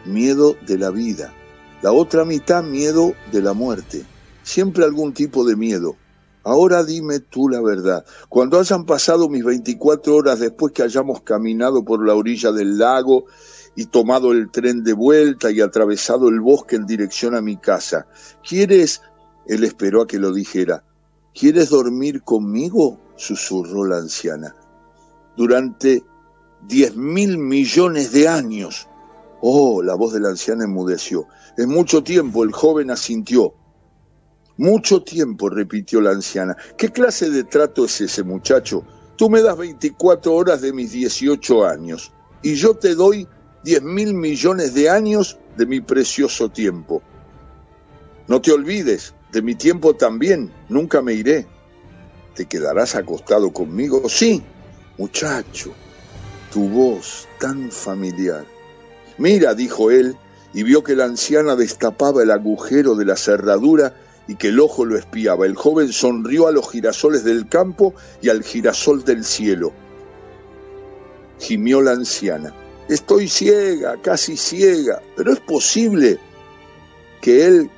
miedo 0.05 0.55
de 0.65 0.77
la 0.77 0.91
vida. 0.91 1.33
La 1.81 1.91
otra 1.91 2.23
mitad, 2.23 2.63
miedo 2.63 3.13
de 3.31 3.41
la 3.41 3.53
muerte. 3.53 4.05
Siempre 4.43 4.85
algún 4.85 5.13
tipo 5.13 5.43
de 5.43 5.55
miedo. 5.55 5.97
Ahora 6.43 6.83
dime 6.83 7.19
tú 7.19 7.49
la 7.49 7.61
verdad. 7.61 8.05
Cuando 8.29 8.59
hayan 8.59 8.85
pasado 8.85 9.29
mis 9.29 9.43
24 9.43 10.15
horas 10.15 10.39
después 10.39 10.73
que 10.73 10.83
hayamos 10.83 11.21
caminado 11.21 11.83
por 11.83 12.05
la 12.05 12.15
orilla 12.15 12.51
del 12.51 12.77
lago 12.77 13.25
y 13.75 13.85
tomado 13.85 14.31
el 14.31 14.49
tren 14.51 14.83
de 14.83 14.93
vuelta 14.93 15.51
y 15.51 15.61
atravesado 15.61 16.29
el 16.29 16.39
bosque 16.39 16.75
en 16.75 16.85
dirección 16.85 17.35
a 17.35 17.41
mi 17.41 17.57
casa, 17.57 18.07
¿quieres? 18.47 19.01
Él 19.47 19.63
esperó 19.63 20.01
a 20.01 20.07
que 20.07 20.19
lo 20.19 20.33
dijera. 20.33 20.83
¿Quieres 21.33 21.69
dormir 21.69 22.23
conmigo? 22.23 22.99
susurró 23.15 23.85
la 23.85 23.97
anciana 23.97 24.55
durante 25.35 26.03
diez 26.67 26.95
mil 26.95 27.37
millones 27.37 28.11
de 28.11 28.27
años. 28.27 28.87
Oh, 29.41 29.81
la 29.81 29.95
voz 29.95 30.13
de 30.13 30.19
la 30.19 30.29
anciana 30.29 30.65
enmudeció. 30.65 31.27
En 31.57 31.69
mucho 31.69 32.03
tiempo 32.03 32.43
el 32.43 32.51
joven 32.51 32.91
asintió. 32.91 33.53
Mucho 34.61 35.01
tiempo, 35.01 35.49
repitió 35.49 36.01
la 36.01 36.11
anciana. 36.11 36.55
¿Qué 36.77 36.89
clase 36.89 37.31
de 37.31 37.45
trato 37.45 37.85
es 37.85 37.99
ese, 37.99 38.21
muchacho? 38.21 38.85
Tú 39.15 39.27
me 39.27 39.41
das 39.41 39.57
24 39.57 40.31
horas 40.31 40.61
de 40.61 40.71
mis 40.71 40.91
18 40.91 41.65
años 41.65 42.11
y 42.43 42.53
yo 42.53 42.75
te 42.75 42.93
doy 42.93 43.27
diez 43.63 43.81
mil 43.81 44.13
millones 44.13 44.75
de 44.75 44.87
años 44.87 45.39
de 45.57 45.65
mi 45.65 45.81
precioso 45.81 46.47
tiempo. 46.49 47.01
No 48.27 48.39
te 48.39 48.51
olvides, 48.51 49.15
de 49.31 49.41
mi 49.41 49.55
tiempo 49.55 49.95
también, 49.95 50.53
nunca 50.69 51.01
me 51.01 51.15
iré. 51.15 51.47
¿Te 52.35 52.45
quedarás 52.45 52.93
acostado 52.93 53.51
conmigo? 53.51 54.07
Sí, 54.07 54.43
Muchacho, 54.99 55.73
tu 56.53 56.69
voz 56.69 57.27
tan 57.39 57.71
familiar. 57.71 58.45
Mira, 59.17 59.55
dijo 59.55 59.89
él, 59.89 60.15
y 60.53 60.61
vio 60.61 60.83
que 60.83 60.95
la 60.95 61.05
anciana 61.05 61.55
destapaba 61.55 62.21
el 62.21 62.29
agujero 62.29 62.93
de 62.93 63.05
la 63.05 63.15
cerradura 63.15 63.95
y 64.31 64.35
que 64.35 64.47
el 64.47 64.61
ojo 64.61 64.85
lo 64.85 64.97
espiaba. 64.97 65.45
El 65.45 65.55
joven 65.55 65.91
sonrió 65.91 66.47
a 66.47 66.53
los 66.53 66.71
girasoles 66.71 67.25
del 67.25 67.49
campo 67.49 67.93
y 68.21 68.29
al 68.29 68.43
girasol 68.43 69.03
del 69.03 69.25
cielo. 69.25 69.73
Gimió 71.37 71.81
la 71.81 71.91
anciana. 71.91 72.55
Estoy 72.87 73.27
ciega, 73.27 73.97
casi 74.01 74.37
ciega, 74.37 75.01
pero 75.17 75.33
es 75.33 75.41
posible 75.41 76.17
que 77.19 77.45
él 77.45 77.69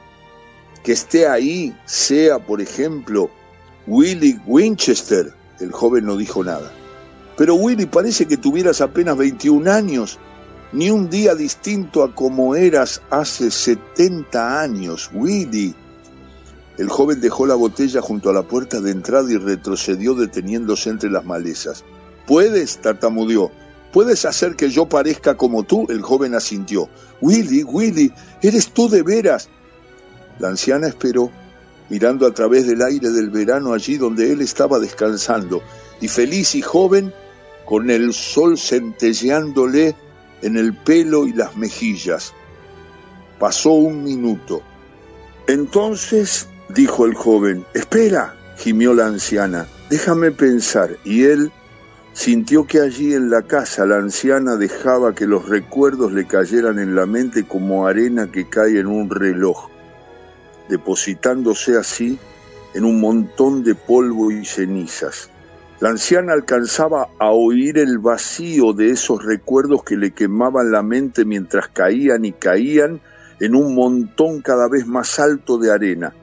que 0.83 0.91
esté 0.91 1.25
ahí 1.27 1.75
sea, 1.85 2.37
por 2.37 2.61
ejemplo, 2.61 3.31
Willie 3.87 4.39
Winchester. 4.45 5.33
El 5.59 5.71
joven 5.71 6.05
no 6.05 6.17
dijo 6.17 6.43
nada. 6.43 6.71
Pero 7.35 7.55
Willy, 7.55 7.87
parece 7.87 8.27
que 8.27 8.37
tuvieras 8.37 8.79
apenas 8.79 9.17
21 9.17 9.71
años, 9.71 10.19
ni 10.71 10.91
un 10.91 11.09
día 11.09 11.33
distinto 11.33 12.03
a 12.03 12.13
como 12.13 12.53
eras 12.53 13.01
hace 13.09 13.49
70 13.49 14.61
años, 14.61 15.09
Willy. 15.15 15.73
El 16.77 16.89
joven 16.89 17.21
dejó 17.21 17.45
la 17.45 17.55
botella 17.55 18.01
junto 18.01 18.29
a 18.29 18.33
la 18.33 18.43
puerta 18.43 18.81
de 18.81 18.91
entrada 18.91 19.31
y 19.31 19.37
retrocedió 19.37 20.15
deteniéndose 20.15 20.89
entre 20.89 21.11
las 21.11 21.23
malezas. 21.23 21.83
¿Puedes? 22.25 22.77
tartamudeó. 22.77 23.51
¿Puedes 23.91 24.25
hacer 24.25 24.55
que 24.55 24.71
yo 24.71 24.87
parezca 24.89 25.37
como 25.37 25.63
tú? 25.63 25.85
El 25.89 26.01
joven 26.01 26.33
asintió. 26.33 26.89
Willy, 27.21 27.63
Willy, 27.63 28.11
eres 28.41 28.69
tú 28.69 28.89
de 28.89 29.03
veras. 29.03 29.49
La 30.39 30.47
anciana 30.47 30.87
esperó, 30.87 31.29
mirando 31.89 32.25
a 32.25 32.33
través 32.33 32.65
del 32.65 32.81
aire 32.81 33.11
del 33.11 33.29
verano 33.29 33.71
allí 33.71 33.97
donde 33.97 34.31
él 34.31 34.41
estaba 34.41 34.79
descansando, 34.79 35.61
y 36.01 36.07
feliz 36.07 36.55
y 36.55 36.63
joven 36.63 37.13
con 37.65 37.91
el 37.91 38.13
sol 38.13 38.57
centelleándole 38.57 39.95
en 40.41 40.57
el 40.57 40.75
pelo 40.75 41.27
y 41.27 41.33
las 41.33 41.55
mejillas. 41.55 42.33
Pasó 43.37 43.73
un 43.73 44.03
minuto. 44.03 44.63
Entonces, 45.47 46.47
dijo 46.69 47.05
el 47.05 47.13
joven, 47.13 47.65
espera, 47.73 48.35
gimió 48.57 48.93
la 48.93 49.07
anciana, 49.07 49.67
déjame 49.89 50.31
pensar. 50.31 50.97
Y 51.03 51.23
él 51.25 51.51
sintió 52.13 52.65
que 52.65 52.79
allí 52.79 53.13
en 53.13 53.29
la 53.29 53.41
casa 53.41 53.85
la 53.85 53.97
anciana 53.97 54.55
dejaba 54.55 55.15
que 55.15 55.27
los 55.27 55.49
recuerdos 55.49 56.11
le 56.13 56.25
cayeran 56.25 56.79
en 56.79 56.95
la 56.95 57.05
mente 57.05 57.43
como 57.43 57.87
arena 57.87 58.31
que 58.31 58.47
cae 58.47 58.79
en 58.79 58.87
un 58.87 59.09
reloj, 59.09 59.69
depositándose 60.69 61.77
así 61.77 62.19
en 62.73 62.85
un 62.85 62.99
montón 62.99 63.63
de 63.63 63.75
polvo 63.75 64.31
y 64.31 64.45
cenizas. 64.45 65.29
La 65.79 65.89
anciana 65.89 66.33
alcanzaba 66.33 67.09
a 67.19 67.31
oír 67.31 67.77
el 67.77 67.97
vacío 67.97 68.73
de 68.73 68.91
esos 68.91 69.23
recuerdos 69.23 69.83
que 69.83 69.97
le 69.97 70.11
quemaban 70.11 70.71
la 70.71 70.81
mente 70.81 71.25
mientras 71.25 71.67
caían 71.67 72.23
y 72.25 72.31
caían 72.31 73.01
en 73.39 73.55
un 73.55 73.75
montón 73.75 74.41
cada 74.41 74.69
vez 74.69 74.87
más 74.87 75.19
alto 75.19 75.57
de 75.57 75.71
arena. 75.71 76.13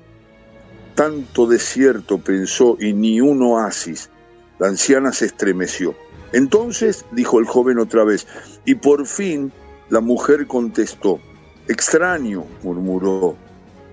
Tanto 0.94 1.46
desierto 1.46 2.18
pensó 2.18 2.76
y 2.78 2.92
ni 2.92 3.20
un 3.20 3.42
oasis. 3.42 4.10
La 4.58 4.68
anciana 4.68 5.12
se 5.12 5.26
estremeció. 5.26 5.94
Entonces, 6.32 7.04
dijo 7.12 7.38
el 7.38 7.46
joven 7.46 7.78
otra 7.78 8.04
vez, 8.04 8.26
y 8.64 8.74
por 8.74 9.06
fin 9.06 9.52
la 9.88 10.00
mujer 10.00 10.46
contestó. 10.46 11.18
Extraño, 11.66 12.44
murmuró, 12.62 13.36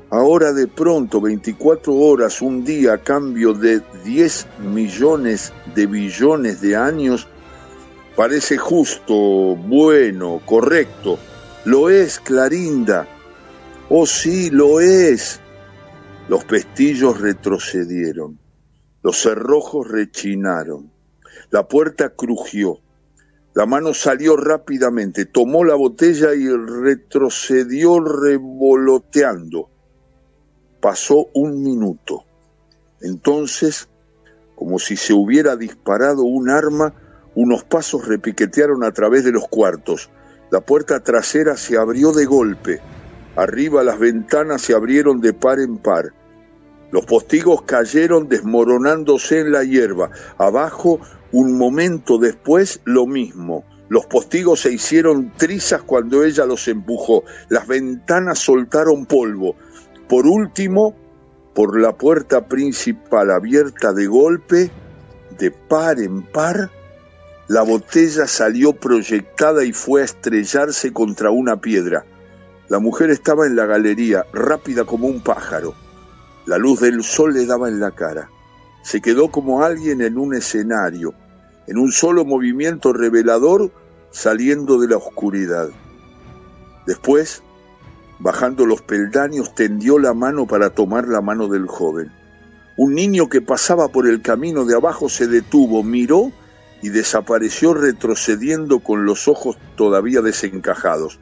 Ahora 0.09 0.53
de 0.53 0.67
pronto, 0.67 1.19
24 1.19 1.93
horas, 1.93 2.41
un 2.41 2.63
día 2.63 2.93
a 2.93 2.97
cambio 2.97 3.53
de 3.53 3.81
10 4.05 4.47
millones 4.73 5.51
de 5.75 5.85
billones 5.85 6.61
de 6.61 6.77
años, 6.77 7.27
parece 8.15 8.57
justo, 8.57 9.13
bueno, 9.13 10.41
correcto. 10.45 11.19
Lo 11.65 11.89
es, 11.89 12.21
Clarinda. 12.21 13.05
Oh 13.89 14.05
sí, 14.05 14.49
lo 14.49 14.79
es. 14.79 15.41
Los 16.27 16.43
pestillos 16.43 17.21
retrocedieron, 17.21 18.37
los 19.01 19.21
cerrojos 19.21 19.87
rechinaron, 19.87 20.91
la 21.51 21.67
puerta 21.67 22.09
crujió, 22.09 22.79
La 23.53 23.65
mano 23.65 23.93
salió 23.93 24.35
rápidamente, 24.37 25.25
tomó 25.25 25.63
la 25.63 25.73
botella 25.73 26.35
y 26.35 26.47
retrocedió 26.47 27.99
revoloteando. 27.99 29.69
Pasó 30.79 31.29
un 31.33 31.63
minuto. 31.63 32.23
Entonces, 33.01 33.89
como 34.55 34.77
si 34.77 34.95
se 34.95 35.13
hubiera 35.13 35.55
disparado 35.55 36.21
un 36.21 36.49
arma, 36.49 36.93
unos 37.33 37.63
pasos 37.63 38.07
repiquetearon 38.07 38.83
a 38.83 38.91
través 38.91 39.23
de 39.23 39.31
los 39.31 39.47
cuartos. 39.47 40.11
La 40.51 40.61
puerta 40.61 40.99
trasera 40.99 41.57
se 41.57 41.77
abrió 41.77 42.11
de 42.11 42.25
golpe. 42.25 42.81
Arriba 43.37 43.83
las 43.83 43.99
ventanas 43.99 44.63
se 44.63 44.73
abrieron 44.73 45.21
de 45.21 45.31
par 45.31 45.59
en 45.59 45.77
par. 45.77 46.11
Los 46.91 47.05
postigos 47.05 47.61
cayeron 47.61 48.27
desmoronándose 48.27 49.41
en 49.41 49.51
la 49.51 49.63
hierba. 49.63 50.09
Abajo, 50.39 50.99
un 51.31 51.55
momento 51.55 52.17
después, 52.17 52.81
lo 52.83 53.05
mismo. 53.05 53.63
Los 53.89 54.07
postigos 54.07 54.61
se 54.61 54.73
hicieron 54.73 55.33
trizas 55.37 55.83
cuando 55.83 56.23
ella 56.23 56.47
los 56.47 56.67
empujó. 56.67 57.25
Las 57.47 57.67
ventanas 57.67 58.39
soltaron 58.39 59.05
polvo. 59.05 59.55
Por 60.09 60.25
último, 60.25 60.95
por 61.53 61.79
la 61.79 61.95
puerta 61.95 62.47
principal 62.47 63.29
abierta 63.29 63.93
de 63.93 64.07
golpe, 64.07 64.71
de 65.37 65.51
par 65.51 65.99
en 65.99 66.23
par, 66.23 66.71
la 67.47 67.61
botella 67.61 68.25
salió 68.25 68.73
proyectada 68.73 69.63
y 69.63 69.73
fue 69.73 70.01
a 70.01 70.05
estrellarse 70.05 70.91
contra 70.91 71.29
una 71.29 71.61
piedra. 71.61 72.03
La 72.69 72.79
mujer 72.79 73.09
estaba 73.09 73.45
en 73.45 73.55
la 73.55 73.65
galería, 73.65 74.25
rápida 74.33 74.83
como 74.83 75.07
un 75.07 75.21
pájaro. 75.21 75.73
La 76.45 76.57
luz 76.57 76.81
del 76.81 77.01
sol 77.01 77.33
le 77.33 77.45
daba 77.45 77.69
en 77.69 77.79
la 77.79 77.91
cara. 77.91 78.29
Se 78.83 79.01
quedó 79.01 79.31
como 79.31 79.63
alguien 79.63 80.01
en 80.01 80.17
un 80.17 80.35
escenario, 80.35 81.13
en 81.67 81.77
un 81.77 81.93
solo 81.93 82.25
movimiento 82.25 82.91
revelador 82.91 83.71
saliendo 84.11 84.79
de 84.79 84.89
la 84.89 84.97
oscuridad. 84.97 85.69
Después, 86.85 87.41
bajando 88.19 88.65
los 88.65 88.81
peldaños, 88.81 89.55
tendió 89.55 89.97
la 89.97 90.13
mano 90.13 90.45
para 90.45 90.69
tomar 90.69 91.07
la 91.07 91.21
mano 91.21 91.47
del 91.47 91.67
joven. 91.67 92.11
Un 92.75 92.95
niño 92.95 93.29
que 93.29 93.41
pasaba 93.41 93.87
por 93.87 94.07
el 94.07 94.21
camino 94.21 94.65
de 94.65 94.75
abajo 94.75 95.07
se 95.07 95.27
detuvo, 95.27 95.83
miró 95.83 96.33
y 96.81 96.89
desapareció 96.89 97.73
retrocediendo 97.73 98.79
con 98.79 99.05
los 99.05 99.29
ojos 99.29 99.57
todavía 99.75 100.21
desencajados. 100.21 101.19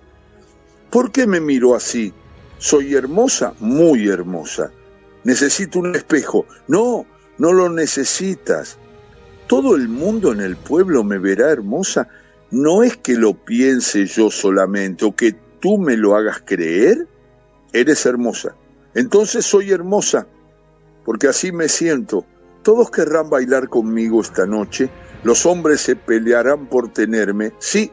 ¿Por 0.89 1.12
qué 1.12 1.28
me 1.28 1.39
miro 1.39 1.76
así? 1.76 2.13
¿Soy 2.58 2.95
hermosa? 2.95 3.54
Muy 3.60 4.08
hermosa. 4.08 4.71
Necesito 5.24 5.80
un 5.80 5.95
espejo. 5.95 6.45
No, 6.67 7.06
no 7.38 7.52
lo 7.52 7.69
necesitas. 7.69 8.78
Todo 9.48 9.76
el 9.76 9.88
mundo 9.88 10.32
en 10.32 10.41
el 10.41 10.56
pueblo 10.56 11.04
me 11.04 11.17
verá 11.17 11.52
hermosa. 11.52 12.08
No 12.52 12.84
es 12.84 12.98
que 12.98 13.15
lo 13.15 13.34
piense 13.34 14.06
yo 14.06 14.32
solamente 14.32 15.06
o 15.06 15.15
que 15.15 15.36
tú 15.60 15.78
me 15.78 15.98
lo 15.98 16.15
hagas 16.15 16.41
creer. 16.45 17.08
Eres 17.74 18.06
hermosa. 18.06 18.56
Entonces 18.93 19.45
soy 19.45 19.71
hermosa, 19.71 20.26
porque 21.04 21.28
así 21.28 21.52
me 21.52 21.67
siento. 21.67 22.26
Todos 22.63 22.89
querrán 22.89 23.30
bailar 23.30 23.67
conmigo 23.67 24.21
esta 24.21 24.45
noche. 24.45 24.89
Los 25.24 25.45
hombres 25.45 25.82
se 25.82 25.95
pelearán 25.95 26.67
por 26.67 26.93
tenerme. 26.93 27.52
Sí, 27.60 27.91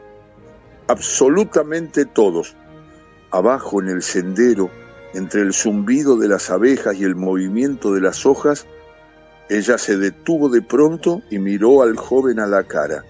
absolutamente 0.87 2.05
todos. 2.05 2.55
Abajo 3.33 3.81
en 3.81 3.89
el 3.89 4.03
sendero, 4.03 4.69
entre 5.15 5.41
el 5.41 5.53
zumbido 5.53 6.17
de 6.17 6.27
las 6.27 6.51
abejas 6.51 6.95
y 6.95 7.03
el 7.03 7.15
movimiento 7.15 7.91
de 7.91 7.99
las 7.99 8.27
hojas, 8.27 8.67
ella 9.49 9.79
se 9.79 9.97
detuvo 9.97 10.49
de 10.49 10.61
pronto 10.61 11.23
y 11.31 11.39
miró 11.39 11.81
al 11.81 11.97
joven 11.97 12.39
a 12.39 12.45
la 12.45 12.63
cara, 12.65 13.03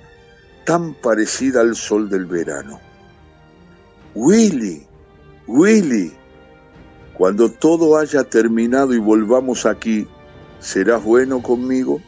tan 0.65 0.93
parecida 0.93 1.59
al 1.59 1.75
sol 1.75 2.09
del 2.09 2.25
verano. 2.25 2.79
Willy, 4.15 4.87
Willy, 5.45 6.13
cuando 7.17 7.51
todo 7.51 7.97
haya 7.97 8.23
terminado 8.23 8.93
y 8.93 8.99
volvamos 8.99 9.65
aquí, 9.65 10.07
¿serás 10.59 11.03
bueno 11.03 11.43
conmigo? 11.43 12.01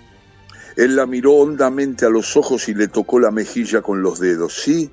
Él 0.77 0.95
la 0.95 1.05
miró 1.05 1.33
hondamente 1.33 2.05
a 2.05 2.09
los 2.09 2.37
ojos 2.37 2.69
y 2.69 2.75
le 2.75 2.87
tocó 2.87 3.19
la 3.19 3.31
mejilla 3.31 3.81
con 3.81 4.01
los 4.01 4.21
dedos. 4.21 4.53
Sí, 4.53 4.89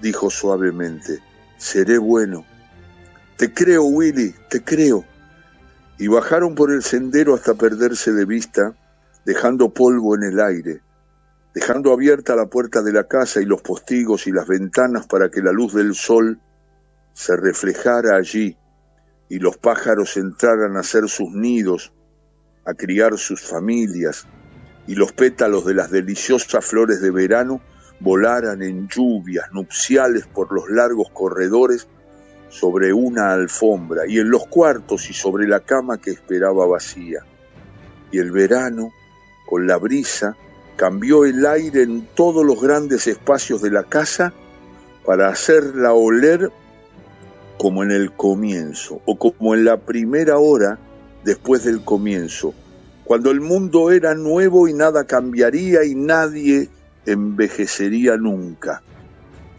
dijo 0.00 0.30
suavemente, 0.30 1.18
seré 1.58 1.98
bueno. 1.98 2.46
Te 3.36 3.52
creo, 3.52 3.84
Willy, 3.84 4.34
te 4.48 4.64
creo. 4.64 5.04
Y 5.98 6.06
bajaron 6.06 6.54
por 6.54 6.72
el 6.72 6.82
sendero 6.82 7.34
hasta 7.34 7.54
perderse 7.54 8.12
de 8.12 8.24
vista, 8.24 8.74
dejando 9.26 9.68
polvo 9.68 10.16
en 10.16 10.22
el 10.22 10.40
aire, 10.40 10.80
dejando 11.54 11.92
abierta 11.92 12.36
la 12.36 12.46
puerta 12.46 12.82
de 12.82 12.92
la 12.92 13.04
casa 13.04 13.42
y 13.42 13.44
los 13.44 13.60
postigos 13.60 14.26
y 14.26 14.32
las 14.32 14.46
ventanas 14.46 15.06
para 15.06 15.28
que 15.30 15.42
la 15.42 15.52
luz 15.52 15.74
del 15.74 15.94
sol 15.94 16.40
se 17.12 17.36
reflejara 17.36 18.16
allí 18.16 18.56
y 19.28 19.38
los 19.38 19.58
pájaros 19.58 20.16
entraran 20.16 20.76
a 20.76 20.80
hacer 20.80 21.08
sus 21.08 21.30
nidos, 21.32 21.92
a 22.64 22.74
criar 22.74 23.18
sus 23.18 23.42
familias, 23.42 24.26
y 24.86 24.94
los 24.94 25.12
pétalos 25.12 25.66
de 25.66 25.74
las 25.74 25.90
deliciosas 25.90 26.64
flores 26.64 27.00
de 27.02 27.10
verano 27.10 27.60
volaran 28.00 28.62
en 28.62 28.88
lluvias 28.88 29.46
nupciales 29.52 30.26
por 30.26 30.52
los 30.52 30.68
largos 30.70 31.08
corredores 31.12 31.88
sobre 32.48 32.92
una 32.92 33.32
alfombra 33.32 34.02
y 34.06 34.18
en 34.18 34.30
los 34.30 34.46
cuartos 34.46 35.10
y 35.10 35.14
sobre 35.14 35.46
la 35.46 35.60
cama 35.60 35.98
que 35.98 36.10
esperaba 36.10 36.66
vacía. 36.66 37.24
Y 38.10 38.18
el 38.18 38.30
verano, 38.30 38.90
con 39.46 39.66
la 39.66 39.76
brisa, 39.76 40.36
cambió 40.76 41.24
el 41.24 41.44
aire 41.44 41.82
en 41.82 42.06
todos 42.14 42.44
los 42.44 42.60
grandes 42.60 43.06
espacios 43.06 43.60
de 43.60 43.70
la 43.70 43.84
casa 43.84 44.32
para 45.04 45.28
hacerla 45.28 45.92
oler 45.92 46.50
como 47.58 47.82
en 47.82 47.90
el 47.90 48.12
comienzo 48.12 49.02
o 49.04 49.18
como 49.18 49.54
en 49.54 49.64
la 49.64 49.78
primera 49.78 50.38
hora 50.38 50.78
después 51.24 51.64
del 51.64 51.84
comienzo, 51.84 52.54
cuando 53.04 53.30
el 53.30 53.40
mundo 53.40 53.90
era 53.90 54.14
nuevo 54.14 54.68
y 54.68 54.72
nada 54.72 55.04
cambiaría 55.04 55.84
y 55.84 55.94
nadie 55.94 56.70
envejecería 57.08 58.16
nunca. 58.16 58.82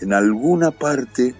En 0.01 0.13
alguna 0.13 0.71
parte 0.71 1.35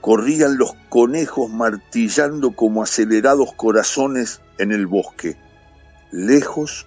corrían 0.00 0.58
los 0.58 0.74
conejos 0.88 1.50
martillando 1.50 2.52
como 2.52 2.82
acelerados 2.82 3.54
corazones 3.54 4.40
en 4.58 4.72
el 4.72 4.86
bosque. 4.86 5.36
Lejos, 6.12 6.86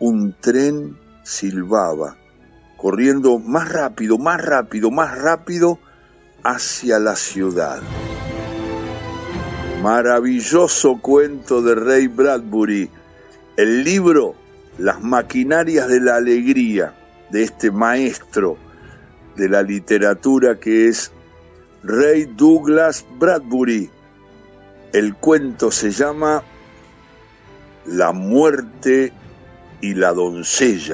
un 0.00 0.34
tren 0.40 0.98
silbaba, 1.22 2.16
corriendo 2.76 3.38
más 3.38 3.70
rápido, 3.70 4.18
más 4.18 4.44
rápido, 4.44 4.90
más 4.90 5.16
rápido 5.16 5.78
hacia 6.42 6.98
la 6.98 7.16
ciudad. 7.16 7.80
Maravilloso 9.82 10.98
cuento 11.00 11.62
de 11.62 11.74
Ray 11.74 12.08
Bradbury, 12.08 12.90
el 13.56 13.84
libro 13.84 14.34
Las 14.78 15.00
maquinarias 15.02 15.86
de 15.88 16.00
la 16.00 16.16
alegría 16.16 16.94
de 17.34 17.42
este 17.42 17.72
maestro 17.72 18.56
de 19.34 19.48
la 19.48 19.60
literatura 19.60 20.60
que 20.60 20.86
es 20.86 21.10
Ray 21.82 22.26
Douglas 22.26 23.04
Bradbury. 23.18 23.90
El 24.92 25.16
cuento 25.16 25.72
se 25.72 25.90
llama 25.90 26.44
La 27.86 28.12
muerte 28.12 29.12
y 29.80 29.94
la 29.94 30.12
doncella. 30.12 30.92